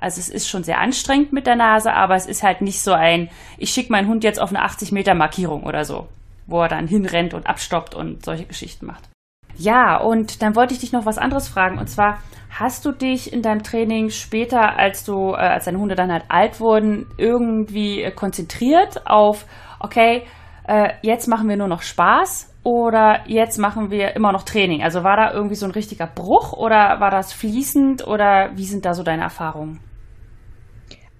Also 0.00 0.18
es 0.18 0.30
ist 0.30 0.48
schon 0.48 0.64
sehr 0.64 0.80
anstrengend 0.80 1.32
mit 1.32 1.46
der 1.46 1.56
Nase, 1.56 1.92
aber 1.92 2.14
es 2.14 2.26
ist 2.26 2.42
halt 2.42 2.62
nicht 2.62 2.80
so 2.80 2.92
ein, 2.92 3.28
ich 3.58 3.70
schicke 3.70 3.92
meinen 3.92 4.08
Hund 4.08 4.24
jetzt 4.24 4.40
auf 4.40 4.48
eine 4.48 4.62
80 4.62 4.92
Meter 4.92 5.14
Markierung 5.14 5.64
oder 5.64 5.84
so, 5.84 6.08
wo 6.46 6.62
er 6.62 6.68
dann 6.68 6.88
hinrennt 6.88 7.34
und 7.34 7.46
abstoppt 7.46 7.94
und 7.94 8.24
solche 8.24 8.46
Geschichten 8.46 8.86
macht. 8.86 9.10
Ja, 9.56 9.98
und 9.98 10.40
dann 10.40 10.56
wollte 10.56 10.72
ich 10.72 10.80
dich 10.80 10.92
noch 10.92 11.04
was 11.04 11.18
anderes 11.18 11.48
fragen. 11.48 11.78
Und 11.78 11.88
zwar, 11.88 12.18
hast 12.48 12.86
du 12.86 12.92
dich 12.92 13.30
in 13.30 13.42
deinem 13.42 13.62
Training 13.62 14.08
später, 14.08 14.78
als 14.78 15.04
du, 15.04 15.32
äh, 15.32 15.36
als 15.36 15.66
deine 15.66 15.78
Hunde 15.78 15.96
dann 15.96 16.10
halt 16.10 16.24
alt 16.28 16.60
wurden, 16.60 17.06
irgendwie 17.18 18.02
äh, 18.02 18.10
konzentriert 18.10 19.06
auf, 19.06 19.44
okay, 19.80 20.22
äh, 20.66 20.94
jetzt 21.02 21.28
machen 21.28 21.46
wir 21.46 21.58
nur 21.58 21.68
noch 21.68 21.82
Spaß 21.82 22.54
oder 22.62 23.20
jetzt 23.26 23.58
machen 23.58 23.90
wir 23.90 24.16
immer 24.16 24.32
noch 24.32 24.44
Training? 24.44 24.82
Also 24.82 25.04
war 25.04 25.16
da 25.18 25.32
irgendwie 25.32 25.56
so 25.56 25.66
ein 25.66 25.72
richtiger 25.72 26.06
Bruch 26.06 26.54
oder 26.54 27.00
war 27.00 27.10
das 27.10 27.34
fließend 27.34 28.06
oder 28.06 28.52
wie 28.54 28.64
sind 28.64 28.86
da 28.86 28.94
so 28.94 29.02
deine 29.02 29.24
Erfahrungen? 29.24 29.80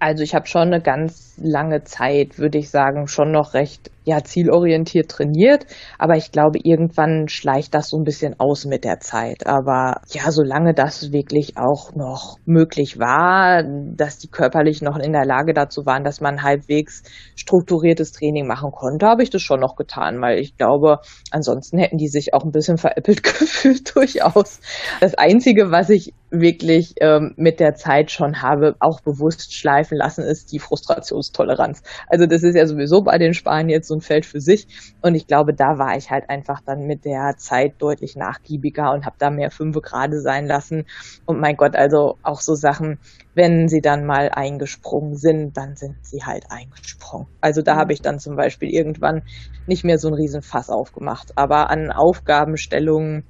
Also 0.01 0.23
ich 0.23 0.35
habe 0.35 0.47
schon 0.47 0.63
eine 0.63 0.81
ganz 0.81 1.39
lange 1.43 1.85
Zeit, 1.85 2.39
würde 2.39 2.57
ich 2.57 2.71
sagen, 2.71 3.07
schon 3.07 3.33
noch 3.33 3.53
recht 3.53 3.91
ja, 4.05 4.25
zielorientiert 4.25 5.11
trainiert. 5.11 5.67
Aber 5.99 6.17
ich 6.17 6.33
glaube, 6.33 6.59
irgendwann 6.63 7.29
schleicht 7.29 7.75
das 7.75 7.91
so 7.91 7.99
ein 7.99 8.05
bisschen 8.05 8.35
aus 8.41 8.65
mit 8.65 8.85
der 8.85 9.01
Zeit. 9.01 9.47
Aber 9.47 10.01
ja, 10.09 10.31
solange 10.31 10.73
das 10.73 11.13
wirklich 11.13 11.59
auch 11.59 11.95
noch 11.95 12.39
möglich 12.47 12.99
war, 12.99 13.63
dass 13.95 14.17
die 14.17 14.29
körperlich 14.29 14.81
noch 14.81 14.97
in 14.97 15.13
der 15.13 15.27
Lage 15.27 15.53
dazu 15.53 15.85
waren, 15.85 16.03
dass 16.03 16.23
man 16.23 16.43
halbwegs 16.43 17.03
strukturiertes 17.37 18.13
Training 18.13 18.47
machen 18.47 18.71
konnte, 18.73 19.07
habe 19.07 19.23
ich 19.23 19.29
das 19.29 19.43
schon 19.43 19.61
noch 19.61 19.77
getan, 19.77 20.21
weil 20.23 20.39
ich 20.39 20.57
glaube, 20.57 21.01
ansonsten 21.31 21.79
hätten 21.79 21.99
die 21.99 22.09
sich 22.09 22.33
auch 22.33 22.45
ein 22.45 22.53
bisschen 22.53 22.79
veräppelt 22.79 23.23
gefühlt 23.23 23.95
durchaus. 23.95 24.61
Das 25.01 25.15
Einzige, 25.15 25.71
was 25.71 25.91
ich 25.91 26.15
wirklich 26.31 26.95
ähm, 27.01 27.35
mit 27.37 27.61
der 27.61 27.75
Zeit 27.75 28.11
schon 28.11 28.41
habe, 28.41 28.77
auch 28.79 29.01
bewusst 29.01 29.53
schleifen 29.53 29.99
lassen, 29.99 30.23
ist 30.23 30.53
die 30.53 30.59
Frustrationstoleranz. 30.59 31.83
Also 32.07 32.27
das 32.27 32.43
ist 32.43 32.55
ja 32.55 32.67
sowieso 32.67 33.03
bei 33.03 33.19
den 33.19 33.35
Spaniern 33.35 33.69
jetzt 33.69 33.89
so 33.89 33.95
ein 33.95 34.01
Feld 34.01 34.25
für 34.25 34.41
sich. 34.41 34.67
Und 35.03 35.15
ich 35.15 35.27
glaube, 35.27 35.55
da 35.55 35.79
war 35.79 35.97
ich 35.97 36.11
halt 36.11 36.31
einfach 36.31 36.61
dann 36.65 36.87
mit 36.87 37.05
der 37.05 37.35
Zeit 37.37 37.75
deutlich 37.79 38.17
nachgiebiger 38.17 38.93
und 38.93 39.05
habe 39.05 39.17
da 39.19 39.31
mehr 39.31 39.51
fünfe 39.51 39.81
gerade 39.81 40.21
sein 40.21 40.47
lassen. 40.47 40.85
Und 41.27 41.41
mein 41.41 41.57
Gott, 41.57 41.75
also 41.75 42.17
auch 42.23 42.41
so 42.41 42.55
Sachen, 42.55 42.99
wenn 43.35 43.69
sie 43.69 43.81
dann 43.81 44.07
mal 44.07 44.31
eingesprungen 44.31 45.17
sind, 45.17 45.57
dann 45.57 45.75
sind 45.77 45.97
sie 46.03 46.23
halt 46.25 46.45
eingesprungen. 46.51 47.27
Also 47.41 47.63
da 47.63 47.77
habe 47.77 47.93
ich 47.93 48.03
dann 48.03 48.19
zum 48.19 48.37
Beispiel 48.37 48.71
irgendwann 48.71 49.23
nicht 49.67 49.85
mehr 49.85 49.99
so 49.99 50.09
ein 50.09 50.15
Riesenfass 50.15 50.71
aufgemacht. 50.71 51.33
Aber 51.37 51.71
an 51.71 51.91
Aufgabenstellungen 51.91 53.25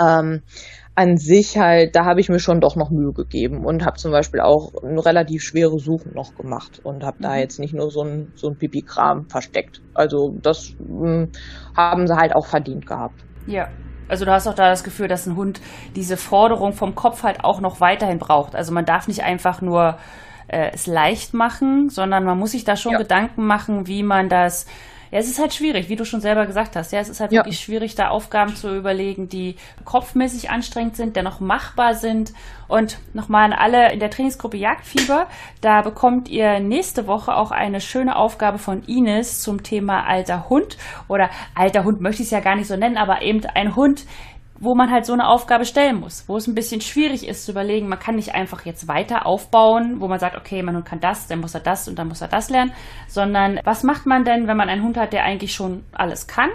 ähm, 0.00 0.42
an 0.96 1.16
sich 1.16 1.58
halt, 1.58 1.96
da 1.96 2.04
habe 2.04 2.20
ich 2.20 2.28
mir 2.28 2.38
schon 2.38 2.60
doch 2.60 2.76
noch 2.76 2.90
Mühe 2.90 3.12
gegeben 3.12 3.64
und 3.64 3.84
habe 3.84 3.96
zum 3.96 4.12
Beispiel 4.12 4.40
auch 4.40 4.72
eine 4.82 5.04
relativ 5.04 5.42
schwere 5.42 5.78
Suchen 5.78 6.12
noch 6.14 6.34
gemacht 6.36 6.80
und 6.84 7.02
habe 7.02 7.16
mhm. 7.18 7.22
da 7.22 7.36
jetzt 7.36 7.58
nicht 7.58 7.74
nur 7.74 7.90
so 7.90 8.02
ein, 8.02 8.32
so 8.36 8.48
ein 8.48 8.56
Pipi-Kram 8.56 9.28
versteckt. 9.28 9.82
Also 9.94 10.36
das 10.40 10.74
mh, 10.78 11.06
hm, 11.06 11.28
haben 11.76 12.06
sie 12.06 12.14
halt 12.16 12.36
auch 12.36 12.46
verdient 12.46 12.86
gehabt. 12.86 13.24
Ja. 13.46 13.68
Also 14.06 14.26
du 14.26 14.32
hast 14.32 14.46
auch 14.46 14.54
da 14.54 14.68
das 14.68 14.84
Gefühl, 14.84 15.08
dass 15.08 15.26
ein 15.26 15.34
Hund 15.34 15.60
diese 15.96 16.18
Forderung 16.18 16.72
vom 16.72 16.94
Kopf 16.94 17.22
halt 17.22 17.42
auch 17.42 17.60
noch 17.60 17.80
weiterhin 17.80 18.18
braucht. 18.18 18.54
Also 18.54 18.72
man 18.72 18.84
darf 18.84 19.08
nicht 19.08 19.24
einfach 19.24 19.62
nur 19.62 19.96
äh, 20.46 20.70
es 20.74 20.86
leicht 20.86 21.32
machen, 21.32 21.88
sondern 21.88 22.24
man 22.24 22.38
muss 22.38 22.52
sich 22.52 22.64
da 22.64 22.76
schon 22.76 22.92
ja. 22.92 22.98
Gedanken 22.98 23.46
machen, 23.46 23.86
wie 23.86 24.02
man 24.02 24.28
das 24.28 24.66
ja, 25.14 25.20
es 25.20 25.28
ist 25.28 25.38
halt 25.38 25.54
schwierig, 25.54 25.88
wie 25.88 25.94
du 25.94 26.04
schon 26.04 26.20
selber 26.20 26.44
gesagt 26.44 26.74
hast. 26.74 26.90
Ja, 26.90 26.98
es 26.98 27.08
ist 27.08 27.20
halt 27.20 27.30
ja. 27.30 27.38
wirklich 27.38 27.60
schwierig, 27.60 27.94
da 27.94 28.08
Aufgaben 28.08 28.56
zu 28.56 28.76
überlegen, 28.76 29.28
die 29.28 29.54
kopfmäßig 29.84 30.50
anstrengend 30.50 30.96
sind, 30.96 31.14
dennoch 31.14 31.38
machbar 31.38 31.94
sind. 31.94 32.32
Und 32.66 32.98
nochmal 33.12 33.44
an 33.44 33.52
alle 33.52 33.92
in 33.92 34.00
der 34.00 34.10
Trainingsgruppe 34.10 34.56
Jagdfieber, 34.56 35.28
da 35.60 35.82
bekommt 35.82 36.28
ihr 36.28 36.58
nächste 36.58 37.06
Woche 37.06 37.36
auch 37.36 37.52
eine 37.52 37.80
schöne 37.80 38.16
Aufgabe 38.16 38.58
von 38.58 38.82
Ines 38.88 39.40
zum 39.40 39.62
Thema 39.62 40.04
alter 40.04 40.48
Hund. 40.48 40.78
Oder 41.06 41.30
alter 41.54 41.84
Hund 41.84 42.00
möchte 42.00 42.22
ich 42.22 42.26
es 42.26 42.32
ja 42.32 42.40
gar 42.40 42.56
nicht 42.56 42.66
so 42.66 42.74
nennen, 42.74 42.96
aber 42.96 43.22
eben 43.22 43.46
ein 43.54 43.76
Hund, 43.76 44.06
wo 44.58 44.74
man 44.74 44.90
halt 44.90 45.04
so 45.04 45.12
eine 45.12 45.28
Aufgabe 45.28 45.64
stellen 45.64 46.00
muss, 46.00 46.24
wo 46.28 46.36
es 46.36 46.46
ein 46.46 46.54
bisschen 46.54 46.80
schwierig 46.80 47.26
ist 47.26 47.44
zu 47.44 47.52
überlegen, 47.52 47.88
man 47.88 47.98
kann 47.98 48.16
nicht 48.16 48.34
einfach 48.34 48.64
jetzt 48.64 48.86
weiter 48.88 49.26
aufbauen, 49.26 50.00
wo 50.00 50.08
man 50.08 50.18
sagt, 50.18 50.36
okay, 50.36 50.62
mein 50.62 50.76
Hund 50.76 50.84
kann 50.84 51.00
das, 51.00 51.26
dann 51.26 51.40
muss 51.40 51.54
er 51.54 51.60
das 51.60 51.88
und 51.88 51.98
dann 51.98 52.08
muss 52.08 52.20
er 52.20 52.28
das 52.28 52.50
lernen, 52.50 52.72
sondern 53.08 53.58
was 53.64 53.82
macht 53.82 54.06
man 54.06 54.24
denn, 54.24 54.46
wenn 54.46 54.56
man 54.56 54.68
einen 54.68 54.84
Hund 54.84 54.96
hat, 54.96 55.12
der 55.12 55.24
eigentlich 55.24 55.54
schon 55.54 55.84
alles 55.92 56.26
kann, 56.26 56.50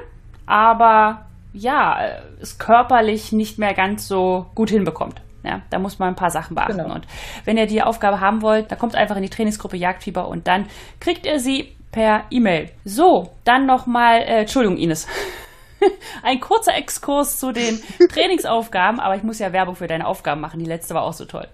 aber 0.46 1.26
ja, 1.52 2.00
es 2.42 2.58
körperlich 2.58 3.32
nicht 3.32 3.58
mehr 3.58 3.74
ganz 3.74 4.08
so 4.08 4.46
gut 4.56 4.70
hinbekommt. 4.70 5.22
Ja, 5.44 5.62
da 5.70 5.80
muss 5.80 6.00
man 6.00 6.10
ein 6.10 6.16
paar 6.16 6.32
Sachen 6.32 6.56
beachten. 6.56 6.78
Genau. 6.78 6.94
Und 6.94 7.08
wenn 7.46 7.58
ihr 7.58 7.66
die 7.66 7.82
Aufgabe 7.82 8.20
haben 8.20 8.42
wollt, 8.42 8.72
dann 8.72 8.78
kommt 8.78 8.96
einfach 8.96 9.16
in 9.16 9.24
die 9.24 9.30
Trainingsgruppe 9.30 9.78
Jagdfieber 9.78 10.28
und 10.28 10.48
dann 10.48 10.66
kriegt 11.00 11.26
ihr 11.26 11.40
sie 11.40 11.76
per 11.92 12.24
E-Mail. 12.30 12.70
So, 12.84 13.32
dann 13.46 13.66
nochmal, 13.66 14.20
äh, 14.20 14.42
Entschuldigung, 14.42 14.78
Ines. 14.78 15.08
ein 16.24 16.40
kurzer 16.40 16.76
Exkurs 16.76 17.40
zu 17.40 17.52
den 17.52 17.82
Trainingsaufgaben, 18.10 19.00
aber 19.00 19.16
ich 19.16 19.24
muss 19.24 19.40
ja 19.40 19.54
Werbung 19.54 19.76
für 19.76 19.88
deine 19.88 20.08
Aufgaben 20.08 20.42
machen. 20.42 20.60
Die 20.60 20.66
letzte 20.66 20.94
war 20.94 21.04
auch 21.04 21.14
so 21.14 21.26
toll. 21.26 21.48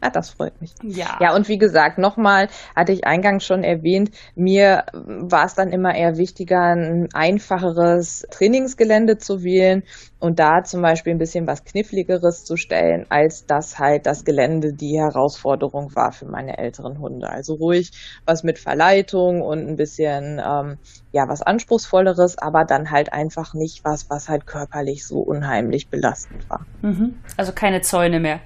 Ah, 0.00 0.10
das 0.10 0.30
freut 0.30 0.60
mich. 0.60 0.74
Ja. 0.82 1.18
Ja, 1.20 1.34
und 1.34 1.48
wie 1.48 1.58
gesagt, 1.58 1.98
nochmal, 1.98 2.48
hatte 2.76 2.92
ich 2.92 3.04
eingangs 3.04 3.44
schon 3.44 3.64
erwähnt, 3.64 4.10
mir 4.36 4.84
war 4.92 5.44
es 5.44 5.54
dann 5.54 5.70
immer 5.70 5.94
eher 5.94 6.16
wichtiger, 6.16 6.60
ein 6.60 7.08
einfacheres 7.14 8.24
Trainingsgelände 8.30 9.18
zu 9.18 9.42
wählen 9.42 9.82
und 10.20 10.38
da 10.38 10.62
zum 10.62 10.82
Beispiel 10.82 11.12
ein 11.12 11.18
bisschen 11.18 11.46
was 11.46 11.64
Kniffligeres 11.64 12.44
zu 12.44 12.56
stellen, 12.56 13.06
als 13.08 13.46
dass 13.46 13.78
halt 13.78 14.06
das 14.06 14.24
Gelände 14.24 14.72
die 14.72 14.98
Herausforderung 14.98 15.94
war 15.96 16.12
für 16.12 16.26
meine 16.26 16.58
älteren 16.58 16.98
Hunde. 17.00 17.28
Also 17.28 17.54
ruhig 17.54 17.90
was 18.24 18.44
mit 18.44 18.58
Verleitung 18.58 19.42
und 19.42 19.66
ein 19.66 19.76
bisschen, 19.76 20.40
ähm, 20.44 20.78
ja, 21.12 21.28
was 21.28 21.42
Anspruchsvolleres, 21.42 22.38
aber 22.38 22.64
dann 22.64 22.90
halt 22.90 23.12
einfach 23.12 23.54
nicht 23.54 23.84
was, 23.84 24.10
was 24.10 24.28
halt 24.28 24.46
körperlich 24.46 25.06
so 25.06 25.18
unheimlich 25.20 25.88
belastend 25.88 26.48
war. 26.48 26.66
Mhm. 26.82 27.18
Also 27.36 27.52
keine 27.52 27.80
Zäune 27.80 28.20
mehr. 28.20 28.40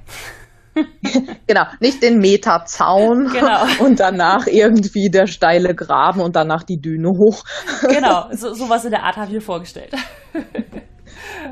genau, 1.46 1.64
nicht 1.80 2.02
den 2.02 2.18
Meterzaun 2.18 3.28
genau. 3.32 3.64
und 3.84 4.00
danach 4.00 4.46
irgendwie 4.46 5.10
der 5.10 5.26
steile 5.26 5.74
Graben 5.74 6.20
und 6.20 6.36
danach 6.36 6.62
die 6.62 6.80
Düne 6.80 7.08
hoch. 7.08 7.44
genau, 7.88 8.28
so, 8.32 8.54
sowas 8.54 8.84
in 8.84 8.90
der 8.90 9.02
Art 9.02 9.16
habe 9.16 9.26
ich 9.26 9.34
mir 9.34 9.40
vorgestellt. 9.40 9.94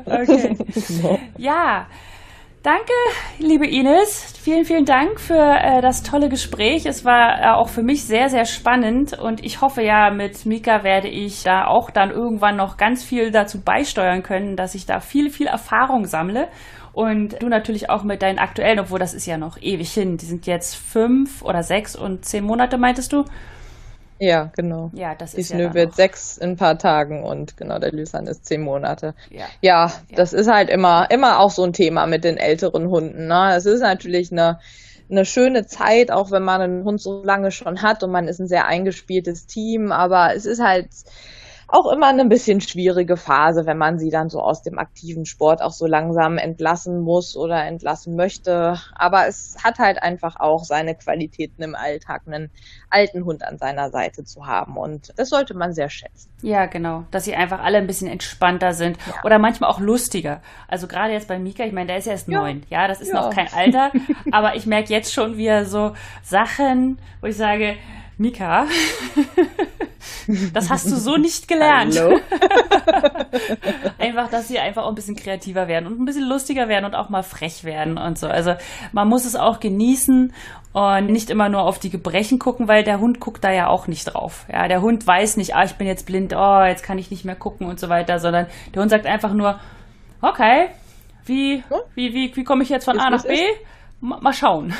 okay. 0.05 0.57
Genau. 0.87 1.19
Ja, 1.37 1.87
Danke, 2.63 2.93
liebe 3.39 3.65
Ines. 3.65 4.37
Vielen, 4.39 4.65
vielen 4.65 4.85
Dank 4.85 5.19
für 5.19 5.33
äh, 5.33 5.81
das 5.81 6.03
tolle 6.03 6.29
Gespräch. 6.29 6.85
Es 6.85 7.03
war 7.03 7.41
äh, 7.41 7.49
auch 7.55 7.69
für 7.69 7.81
mich 7.81 8.03
sehr, 8.03 8.29
sehr 8.29 8.45
spannend 8.45 9.17
und 9.17 9.43
ich 9.43 9.61
hoffe 9.61 9.81
ja, 9.81 10.11
mit 10.11 10.45
Mika 10.45 10.83
werde 10.83 11.07
ich 11.07 11.41
da 11.41 11.65
auch 11.65 11.89
dann 11.89 12.11
irgendwann 12.11 12.57
noch 12.57 12.77
ganz 12.77 13.03
viel 13.03 13.31
dazu 13.31 13.63
beisteuern 13.63 14.21
können, 14.21 14.57
dass 14.57 14.75
ich 14.75 14.85
da 14.85 14.99
viel, 14.99 15.31
viel 15.31 15.47
Erfahrung 15.47 16.05
sammle 16.05 16.49
und 16.93 17.41
du 17.41 17.47
natürlich 17.47 17.89
auch 17.89 18.03
mit 18.03 18.21
deinen 18.21 18.39
aktuellen, 18.39 18.79
obwohl 18.79 18.99
das 18.99 19.13
ist 19.13 19.25
ja 19.25 19.37
noch 19.37 19.57
ewig 19.61 19.93
hin. 19.93 20.17
Die 20.17 20.25
sind 20.25 20.45
jetzt 20.45 20.75
fünf 20.75 21.41
oder 21.41 21.63
sechs 21.63 21.95
und 21.95 22.25
zehn 22.25 22.43
Monate, 22.43 22.77
meintest 22.77 23.13
du? 23.13 23.25
Ja, 24.19 24.51
genau. 24.55 24.91
Ja, 24.93 25.15
das 25.15 25.33
ist 25.33 25.51
Die 25.51 25.57
ja 25.57 25.73
wird 25.73 25.95
sechs 25.95 26.37
in 26.37 26.51
ein 26.51 26.55
paar 26.55 26.77
Tagen 26.77 27.23
und 27.23 27.57
genau, 27.57 27.79
der 27.79 27.91
Lysan 27.91 28.27
ist 28.27 28.45
zehn 28.45 28.61
Monate. 28.61 29.15
Ja. 29.31 29.47
ja. 29.61 29.87
ja, 29.87 29.91
das 30.15 30.33
ist 30.33 30.47
halt 30.47 30.69
immer, 30.69 31.09
immer 31.09 31.39
auch 31.39 31.49
so 31.49 31.63
ein 31.63 31.73
Thema 31.73 32.05
mit 32.05 32.23
den 32.23 32.37
älteren 32.37 32.89
Hunden. 32.89 33.27
Ne? 33.27 33.55
Es 33.55 33.65
ist 33.65 33.81
natürlich 33.81 34.31
eine, 34.31 34.59
eine 35.09 35.25
schöne 35.25 35.65
Zeit, 35.65 36.11
auch 36.11 36.29
wenn 36.29 36.43
man 36.43 36.61
einen 36.61 36.83
Hund 36.83 37.01
so 37.01 37.23
lange 37.23 37.49
schon 37.49 37.81
hat 37.81 38.03
und 38.03 38.11
man 38.11 38.27
ist 38.27 38.39
ein 38.39 38.47
sehr 38.47 38.67
eingespieltes 38.67 39.47
Team, 39.47 39.91
aber 39.91 40.35
es 40.35 40.45
ist 40.45 40.61
halt, 40.61 40.89
auch 41.71 41.91
immer 41.91 42.07
eine 42.07 42.25
bisschen 42.25 42.61
schwierige 42.61 43.17
Phase, 43.17 43.65
wenn 43.65 43.77
man 43.77 43.97
sie 43.97 44.09
dann 44.09 44.29
so 44.29 44.41
aus 44.41 44.61
dem 44.61 44.77
aktiven 44.77 45.25
Sport 45.25 45.61
auch 45.61 45.71
so 45.71 45.87
langsam 45.87 46.37
entlassen 46.37 47.01
muss 47.01 47.37
oder 47.37 47.65
entlassen 47.65 48.15
möchte. 48.15 48.77
Aber 48.93 49.27
es 49.27 49.55
hat 49.63 49.79
halt 49.79 50.01
einfach 50.03 50.35
auch 50.39 50.63
seine 50.63 50.95
Qualitäten 50.95 51.63
im 51.63 51.75
Alltag, 51.75 52.23
einen 52.25 52.51
alten 52.89 53.25
Hund 53.25 53.43
an 53.43 53.57
seiner 53.57 53.89
Seite 53.89 54.23
zu 54.23 54.45
haben. 54.45 54.77
Und 54.77 55.13
das 55.17 55.29
sollte 55.29 55.53
man 55.53 55.73
sehr 55.73 55.89
schätzen. 55.89 56.29
Ja, 56.41 56.65
genau. 56.65 57.05
Dass 57.11 57.23
sie 57.23 57.35
einfach 57.35 57.61
alle 57.61 57.77
ein 57.77 57.87
bisschen 57.87 58.07
entspannter 58.07 58.73
sind 58.73 58.97
ja. 59.07 59.13
oder 59.23 59.39
manchmal 59.39 59.69
auch 59.69 59.79
lustiger. 59.79 60.41
Also 60.67 60.87
gerade 60.87 61.13
jetzt 61.13 61.27
bei 61.27 61.39
Mika, 61.39 61.63
ich 61.63 61.73
meine, 61.73 61.87
der 61.87 61.97
ist 61.97 62.07
erst 62.07 62.27
ja. 62.27 62.41
neun. 62.41 62.63
Ja, 62.69 62.87
das 62.87 62.99
ist 62.99 63.13
ja. 63.13 63.21
noch 63.21 63.33
kein 63.33 63.47
Alter. 63.53 63.91
aber 64.31 64.55
ich 64.55 64.65
merke 64.65 64.91
jetzt 64.91 65.13
schon 65.13 65.37
wieder 65.37 65.65
so 65.65 65.93
Sachen, 66.21 66.99
wo 67.21 67.27
ich 67.27 67.37
sage, 67.37 67.77
Mika, 68.17 68.67
das 70.53 70.69
hast 70.69 70.91
du 70.91 70.95
so 70.95 71.17
nicht 71.17 71.47
gelernt. 71.47 71.97
einfach, 73.99 74.29
dass 74.29 74.47
sie 74.47 74.59
einfach 74.59 74.83
auch 74.83 74.89
ein 74.89 74.95
bisschen 74.95 75.15
kreativer 75.15 75.67
werden 75.67 75.87
und 75.87 75.99
ein 75.99 76.05
bisschen 76.05 76.27
lustiger 76.27 76.67
werden 76.67 76.85
und 76.85 76.95
auch 76.95 77.09
mal 77.09 77.23
frech 77.23 77.63
werden 77.63 77.97
und 77.97 78.17
so. 78.17 78.27
Also 78.27 78.55
man 78.91 79.07
muss 79.07 79.25
es 79.25 79.35
auch 79.35 79.59
genießen 79.59 80.33
und 80.73 81.05
nicht 81.07 81.29
immer 81.29 81.49
nur 81.49 81.63
auf 81.63 81.79
die 81.79 81.89
Gebrechen 81.89 82.39
gucken, 82.39 82.67
weil 82.67 82.83
der 82.83 82.99
Hund 82.99 83.19
guckt 83.19 83.43
da 83.43 83.51
ja 83.51 83.67
auch 83.67 83.87
nicht 83.87 84.05
drauf. 84.05 84.45
Ja, 84.51 84.67
der 84.67 84.81
Hund 84.81 85.05
weiß 85.05 85.37
nicht, 85.37 85.55
ah, 85.55 85.63
ich 85.63 85.73
bin 85.73 85.87
jetzt 85.87 86.05
blind, 86.05 86.33
oh, 86.35 86.63
jetzt 86.63 86.83
kann 86.83 86.97
ich 86.97 87.11
nicht 87.11 87.25
mehr 87.25 87.35
gucken 87.35 87.67
und 87.67 87.79
so 87.79 87.89
weiter, 87.89 88.19
sondern 88.19 88.47
der 88.73 88.81
Hund 88.81 88.91
sagt 88.91 89.05
einfach 89.05 89.33
nur, 89.33 89.59
okay, 90.21 90.67
wie, 91.25 91.63
wie, 91.95 92.13
wie, 92.13 92.35
wie 92.35 92.43
komme 92.43 92.63
ich 92.63 92.69
jetzt 92.69 92.85
von 92.85 92.99
A 92.99 93.09
nach 93.09 93.23
B? 93.23 93.37
Mal 93.99 94.33
schauen. 94.33 94.73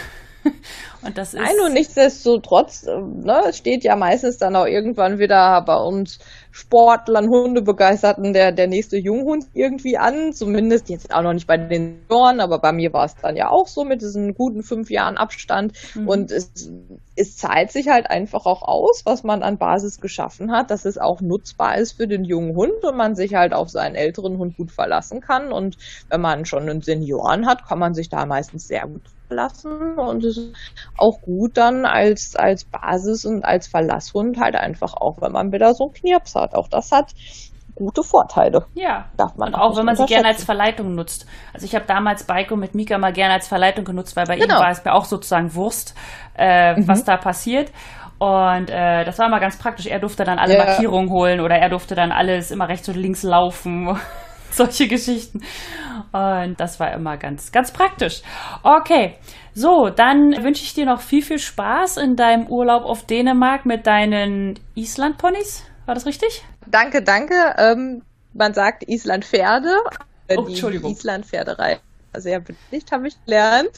und 1.02 1.18
das 1.18 1.34
ist. 1.34 1.40
Nein, 1.40 1.56
und 1.66 1.74
nichtsdestotrotz, 1.74 2.84
äh, 2.88 3.00
ne, 3.00 3.44
es 3.50 3.58
steht 3.58 3.84
ja 3.84 3.96
meistens 3.96 4.38
dann 4.38 4.56
auch 4.56 4.66
irgendwann 4.66 5.20
wieder 5.20 5.62
bei 5.62 5.76
uns 5.76 6.20
Sportlern, 6.52 7.30
Hundebegeisterten 7.30 8.34
der, 8.34 8.52
der 8.52 8.68
nächste 8.68 8.98
Junghund 8.98 9.46
irgendwie 9.54 9.98
an. 9.98 10.34
Zumindest 10.34 10.90
jetzt 10.90 11.14
auch 11.14 11.22
noch 11.22 11.34
nicht 11.34 11.48
bei 11.48 11.58
den 11.58 12.02
Senioren, 12.10 12.40
aber 12.40 12.60
bei 12.60 12.74
mir 12.74 12.92
war 12.94 13.06
es 13.06 13.16
dann 13.16 13.36
ja 13.36 13.50
auch 13.50 13.68
so 13.68 13.84
mit 13.86 14.02
diesen 14.02 14.34
guten 14.34 14.64
fünf 14.64 14.90
Jahren 14.90 15.18
Abstand. 15.18 15.74
Mhm. 15.96 16.08
Und 16.08 16.32
es, 16.32 16.52
es 17.16 17.38
zahlt 17.38 17.72
sich 17.72 17.88
halt 17.88 18.10
einfach 18.10 18.46
auch 18.46 18.64
aus, 18.64 19.04
was 19.06 19.24
man 19.24 19.44
an 19.44 19.58
Basis 19.58 20.02
geschaffen 20.02 20.52
hat, 20.52 20.72
dass 20.72 20.86
es 20.86 20.98
auch 20.98 21.22
nutzbar 21.22 21.78
ist 21.78 21.94
für 21.94 22.08
den 22.08 22.26
jungen 22.26 22.56
Hund 22.56 22.84
und 22.84 22.98
man 22.98 23.16
sich 23.16 23.36
halt 23.36 23.54
auf 23.54 23.70
seinen 23.70 23.96
älteren 23.96 24.38
Hund 24.38 24.58
gut 24.58 24.72
verlassen 24.72 25.22
kann. 25.22 25.52
Und 25.52 25.78
wenn 26.10 26.22
man 26.22 26.46
schon 26.46 26.70
einen 26.70 26.82
Senioren 26.82 27.46
hat, 27.46 27.66
kann 27.68 27.80
man 27.80 27.94
sich 27.94 28.10
da 28.10 28.26
meistens 28.26 28.68
sehr 28.68 28.88
gut 28.88 29.04
lassen 29.32 29.98
und 29.98 30.24
es 30.24 30.38
ist 30.38 30.54
auch 30.98 31.22
gut 31.22 31.58
dann 31.58 31.86
als, 31.86 32.36
als 32.36 32.66
Basis 32.66 33.26
und 33.26 33.44
als 33.44 33.68
Verlasshund 33.68 34.40
halt 34.40 34.56
einfach 34.56 34.94
auch, 34.94 35.22
wenn 35.22 35.32
man 35.32 35.52
wieder 35.52 35.74
so 35.74 35.86
einen 35.86 35.94
Knirps 35.94 36.36
hat. 36.36 36.56
Auch 36.56 36.68
das 36.68 36.92
hat 36.92 37.14
gute 37.76 38.04
Vorteile. 38.04 38.66
Ja. 38.76 39.06
Darf 39.18 39.36
man 39.38 39.50
und 39.50 39.56
auch, 39.56 39.78
wenn 39.78 39.86
man 39.86 39.96
sie 39.96 40.06
gerne 40.06 40.28
als 40.28 40.44
Verleitung 40.44 40.94
nutzt. 40.94 41.26
Also 41.54 41.66
ich 41.66 41.76
habe 41.76 41.86
damals 41.86 42.26
Baiko 42.26 42.56
mit 42.56 42.76
Mika 42.76 42.98
mal 42.98 43.14
gerne 43.14 43.34
als 43.34 43.48
Verleitung 43.48 43.86
genutzt, 43.86 44.16
weil 44.16 44.26
bei 44.26 44.38
genau. 44.38 44.56
ihm 44.56 44.62
war 44.62 44.70
es 44.70 44.84
mir 44.84 44.94
auch 44.94 45.06
sozusagen 45.06 45.56
Wurst, 45.56 45.96
äh, 46.38 46.76
mhm. 46.76 46.88
was 46.88 47.04
da 47.04 47.18
passiert. 47.18 47.72
Und 48.20 48.70
äh, 48.70 49.04
das 49.04 49.18
war 49.18 49.30
mal 49.30 49.40
ganz 49.40 49.58
praktisch. 49.58 49.88
Er 49.88 50.00
durfte 50.00 50.24
dann 50.24 50.38
alle 50.38 50.56
ja. 50.56 50.64
Markierungen 50.64 51.10
holen 51.10 51.40
oder 51.40 51.56
er 51.56 51.70
durfte 51.70 51.96
dann 51.96 52.12
alles 52.12 52.52
immer 52.52 52.70
rechts 52.70 52.88
und 52.88 52.96
links 52.98 53.24
laufen. 53.24 53.98
Solche 54.54 54.88
Geschichten. 54.88 55.42
Und 56.12 56.60
das 56.60 56.80
war 56.80 56.94
immer 56.94 57.18
ganz, 57.18 57.52
ganz 57.52 57.72
praktisch. 57.72 58.22
Okay, 58.64 59.16
so, 59.54 59.90
dann 59.90 60.44
wünsche 60.44 60.64
ich 60.64 60.74
dir 60.74 60.86
noch 60.86 61.02
viel, 61.02 61.22
viel 61.22 61.40
Spaß 61.40 61.98
in 61.98 62.16
deinem 62.16 62.48
Urlaub 62.48 62.84
auf 62.84 63.06
Dänemark 63.06 63.66
mit 63.66 63.88
deinen 63.88 64.60
Island-Ponys. 64.76 65.64
War 65.86 65.96
das 65.96 66.06
richtig? 66.06 66.44
Danke, 66.68 67.02
danke. 67.02 67.56
Ähm, 67.58 68.02
man 68.34 68.54
sagt 68.54 68.88
Island-Pferde. 68.88 69.74
Oh, 70.38 70.44
die 70.44 70.54
Entschuldigung. 70.54 70.92
Island-Pferderei. 70.92 71.80
Sehr 72.14 72.40
beliebt, 72.40 72.92
habe 72.92 73.08
ich 73.08 73.26
gelernt. 73.26 73.72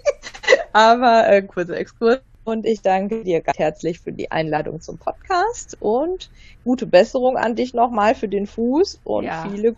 Aber 0.72 1.28
äh, 1.28 1.42
kurzer 1.42 1.76
Exkurs. 1.76 2.20
Und 2.44 2.66
ich 2.66 2.80
danke 2.80 3.22
dir 3.22 3.42
ganz 3.42 3.58
herzlich 3.58 4.00
für 4.00 4.12
die 4.12 4.30
Einladung 4.30 4.80
zum 4.80 4.98
Podcast 4.98 5.76
und 5.80 6.30
gute 6.64 6.86
Besserung 6.86 7.36
an 7.36 7.54
dich 7.54 7.74
nochmal 7.74 8.14
für 8.14 8.28
den 8.28 8.46
Fuß 8.46 9.00
und 9.04 9.24
ja. 9.24 9.46
viele 9.48 9.76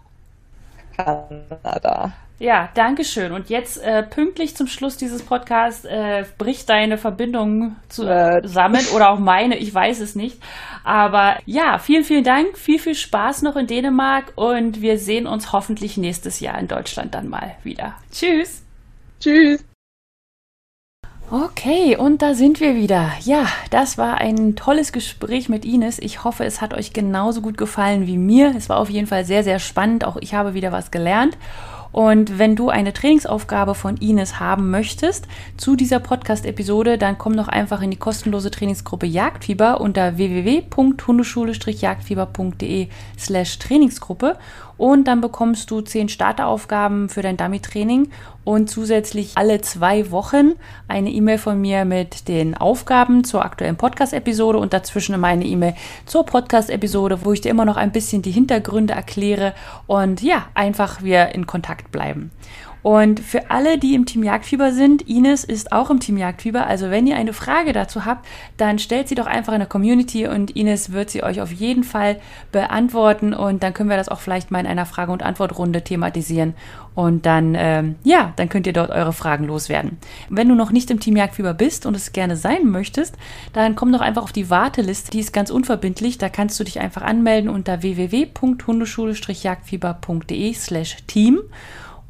Kanada. 0.96 2.12
Ja, 2.38 2.70
danke 2.74 3.04
schön. 3.04 3.30
Und 3.30 3.50
jetzt 3.50 3.80
äh, 3.80 4.02
pünktlich 4.02 4.56
zum 4.56 4.66
Schluss 4.66 4.96
dieses 4.96 5.22
Podcasts 5.22 5.84
äh, 5.84 6.24
bricht 6.38 6.68
deine 6.68 6.98
Verbindung 6.98 7.76
zusammen 7.88 8.84
oder 8.96 9.10
auch 9.10 9.20
meine, 9.20 9.56
ich 9.58 9.72
weiß 9.72 10.00
es 10.00 10.16
nicht. 10.16 10.42
Aber 10.82 11.38
ja, 11.46 11.78
vielen, 11.78 12.02
vielen 12.02 12.24
Dank, 12.24 12.58
viel, 12.58 12.80
viel 12.80 12.96
Spaß 12.96 13.42
noch 13.42 13.54
in 13.54 13.68
Dänemark 13.68 14.32
und 14.34 14.82
wir 14.82 14.98
sehen 14.98 15.28
uns 15.28 15.52
hoffentlich 15.52 15.96
nächstes 15.96 16.40
Jahr 16.40 16.58
in 16.58 16.66
Deutschland 16.66 17.14
dann 17.14 17.28
mal 17.28 17.54
wieder. 17.62 17.94
Tschüss. 18.10 18.64
Tschüss. 19.20 19.64
Okay, 21.34 21.96
und 21.96 22.20
da 22.20 22.34
sind 22.34 22.60
wir 22.60 22.74
wieder. 22.74 23.10
Ja, 23.22 23.46
das 23.70 23.96
war 23.96 24.18
ein 24.18 24.54
tolles 24.54 24.92
Gespräch 24.92 25.48
mit 25.48 25.64
Ines. 25.64 25.98
Ich 25.98 26.24
hoffe, 26.24 26.44
es 26.44 26.60
hat 26.60 26.74
euch 26.74 26.92
genauso 26.92 27.40
gut 27.40 27.56
gefallen 27.56 28.06
wie 28.06 28.18
mir. 28.18 28.54
Es 28.54 28.68
war 28.68 28.76
auf 28.76 28.90
jeden 28.90 29.06
Fall 29.06 29.24
sehr, 29.24 29.42
sehr 29.42 29.58
spannend. 29.58 30.04
Auch 30.04 30.18
ich 30.20 30.34
habe 30.34 30.52
wieder 30.52 30.72
was 30.72 30.90
gelernt. 30.90 31.38
Und 31.90 32.38
wenn 32.38 32.54
du 32.54 32.68
eine 32.68 32.92
Trainingsaufgabe 32.92 33.74
von 33.74 33.96
Ines 33.96 34.40
haben 34.40 34.70
möchtest 34.70 35.26
zu 35.56 35.74
dieser 35.74 36.00
Podcast-Episode, 36.00 36.98
dann 36.98 37.16
komm 37.16 37.34
doch 37.34 37.48
einfach 37.48 37.80
in 37.80 37.90
die 37.90 37.98
kostenlose 37.98 38.50
Trainingsgruppe 38.50 39.06
Jagdfieber 39.06 39.80
unter 39.80 40.18
www.hundeschule-jagdfieber.de 40.18 42.88
slash 43.18 43.58
Trainingsgruppe 43.58 44.36
Und 44.82 45.04
dann 45.04 45.20
bekommst 45.20 45.70
du 45.70 45.80
zehn 45.80 46.08
Starteraufgaben 46.08 47.08
für 47.08 47.22
dein 47.22 47.36
Dummy-Training 47.36 48.10
und 48.42 48.68
zusätzlich 48.68 49.30
alle 49.36 49.60
zwei 49.60 50.10
Wochen 50.10 50.54
eine 50.88 51.08
E-Mail 51.08 51.38
von 51.38 51.60
mir 51.60 51.84
mit 51.84 52.26
den 52.26 52.56
Aufgaben 52.56 53.22
zur 53.22 53.44
aktuellen 53.44 53.76
Podcast-Episode 53.76 54.58
und 54.58 54.72
dazwischen 54.72 55.20
meine 55.20 55.44
E-Mail 55.44 55.76
zur 56.04 56.26
Podcast-Episode, 56.26 57.24
wo 57.24 57.32
ich 57.32 57.40
dir 57.40 57.50
immer 57.50 57.64
noch 57.64 57.76
ein 57.76 57.92
bisschen 57.92 58.22
die 58.22 58.32
Hintergründe 58.32 58.94
erkläre 58.94 59.54
und 59.86 60.20
ja, 60.20 60.46
einfach 60.54 61.00
wir 61.00 61.28
in 61.28 61.46
Kontakt 61.46 61.92
bleiben. 61.92 62.32
Und 62.82 63.20
für 63.20 63.50
alle, 63.50 63.78
die 63.78 63.94
im 63.94 64.06
Team 64.06 64.24
Jagdfieber 64.24 64.72
sind, 64.72 65.08
Ines 65.08 65.44
ist 65.44 65.70
auch 65.72 65.90
im 65.90 66.00
Team 66.00 66.16
Jagdfieber. 66.16 66.66
Also 66.66 66.90
wenn 66.90 67.06
ihr 67.06 67.14
eine 67.16 67.32
Frage 67.32 67.72
dazu 67.72 68.04
habt, 68.04 68.26
dann 68.56 68.80
stellt 68.80 69.08
sie 69.08 69.14
doch 69.14 69.26
einfach 69.26 69.52
in 69.52 69.60
der 69.60 69.68
Community 69.68 70.26
und 70.26 70.56
Ines 70.56 70.90
wird 70.92 71.10
sie 71.10 71.22
euch 71.22 71.40
auf 71.40 71.52
jeden 71.52 71.84
Fall 71.84 72.16
beantworten 72.50 73.34
und 73.34 73.62
dann 73.62 73.72
können 73.72 73.88
wir 73.88 73.96
das 73.96 74.08
auch 74.08 74.18
vielleicht 74.18 74.50
mal 74.50 74.58
in 74.58 74.66
einer 74.66 74.86
Frage- 74.86 75.12
und 75.12 75.22
Antwortrunde 75.22 75.82
thematisieren. 75.82 76.54
Und 76.94 77.24
dann, 77.24 77.54
ähm, 77.56 77.94
ja, 78.02 78.34
dann 78.36 78.50
könnt 78.50 78.66
ihr 78.66 78.74
dort 78.74 78.90
eure 78.90 79.14
Fragen 79.14 79.44
loswerden. 79.44 79.96
Wenn 80.28 80.48
du 80.48 80.54
noch 80.54 80.72
nicht 80.72 80.90
im 80.90 81.00
Team 81.00 81.16
Jagdfieber 81.16 81.54
bist 81.54 81.86
und 81.86 81.96
es 81.96 82.12
gerne 82.12 82.36
sein 82.36 82.66
möchtest, 82.66 83.16
dann 83.54 83.74
komm 83.76 83.92
doch 83.92 84.02
einfach 84.02 84.24
auf 84.24 84.32
die 84.32 84.50
Warteliste. 84.50 85.10
Die 85.12 85.20
ist 85.20 85.32
ganz 85.32 85.50
unverbindlich. 85.50 86.18
Da 86.18 86.28
kannst 86.28 86.60
du 86.60 86.64
dich 86.64 86.80
einfach 86.80 87.00
anmelden 87.02 87.48
unter 87.48 87.80
www.hundeschule-jagdfieber.de 87.82 90.52
slash 90.52 90.96
team. 91.06 91.40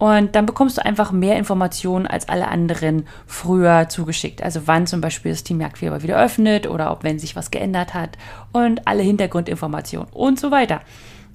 Und 0.03 0.35
dann 0.35 0.47
bekommst 0.47 0.79
du 0.79 0.85
einfach 0.85 1.13
mehr 1.13 1.37
Informationen 1.37 2.09
als 2.09 2.29
alle 2.29 2.49
anderen 2.49 3.07
früher 3.25 3.89
zugeschickt. 3.89 4.43
Also 4.43 4.63
wann 4.65 4.89
zum 4.89 5.01
Beispiel 5.01 5.31
das 5.31 5.45
Team 5.45 5.61
Jagdfieber 5.61 6.03
wieder 6.03 6.21
öffnet 6.21 6.69
oder 6.69 6.91
ob 6.91 7.05
wenn 7.05 7.21
sich 7.21 7.37
was 7.37 7.53
geändert 7.53 7.95
hat 7.95 8.19
und 8.51 8.89
alle 8.89 9.05
Hintergrundinformationen 9.05 10.09
und 10.13 10.41
so 10.41 10.51
weiter. 10.51 10.81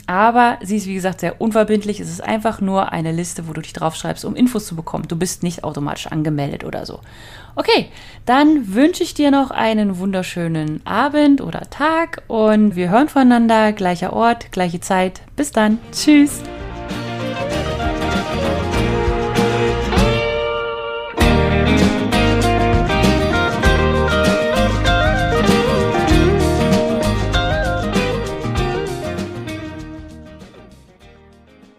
Aber 0.05 0.57
sie 0.61 0.75
ist, 0.75 0.85
wie 0.85 0.95
gesagt, 0.95 1.21
sehr 1.21 1.39
unverbindlich. 1.39 2.01
Es 2.01 2.09
ist 2.09 2.21
einfach 2.21 2.59
nur 2.59 2.91
eine 2.91 3.13
Liste, 3.13 3.47
wo 3.47 3.53
du 3.53 3.61
dich 3.61 3.71
draufschreibst, 3.71 4.25
um 4.25 4.35
Infos 4.35 4.67
zu 4.67 4.75
bekommen. 4.75 5.07
Du 5.07 5.15
bist 5.15 5.43
nicht 5.43 5.63
automatisch 5.63 6.07
angemeldet 6.07 6.65
oder 6.65 6.85
so. 6.85 6.99
Okay, 7.55 7.87
dann 8.25 8.73
wünsche 8.73 9.01
ich 9.01 9.13
dir 9.13 9.31
noch 9.31 9.49
einen 9.49 9.97
wunderschönen 9.97 10.85
Abend 10.85 11.39
oder 11.39 11.69
Tag 11.69 12.21
und 12.27 12.75
wir 12.75 12.89
hören 12.89 13.07
voneinander. 13.07 13.71
Gleicher 13.71 14.11
Ort, 14.11 14.51
gleiche 14.51 14.81
Zeit. 14.81 15.21
Bis 15.37 15.53
dann. 15.53 15.79
Tschüss. 15.93 16.41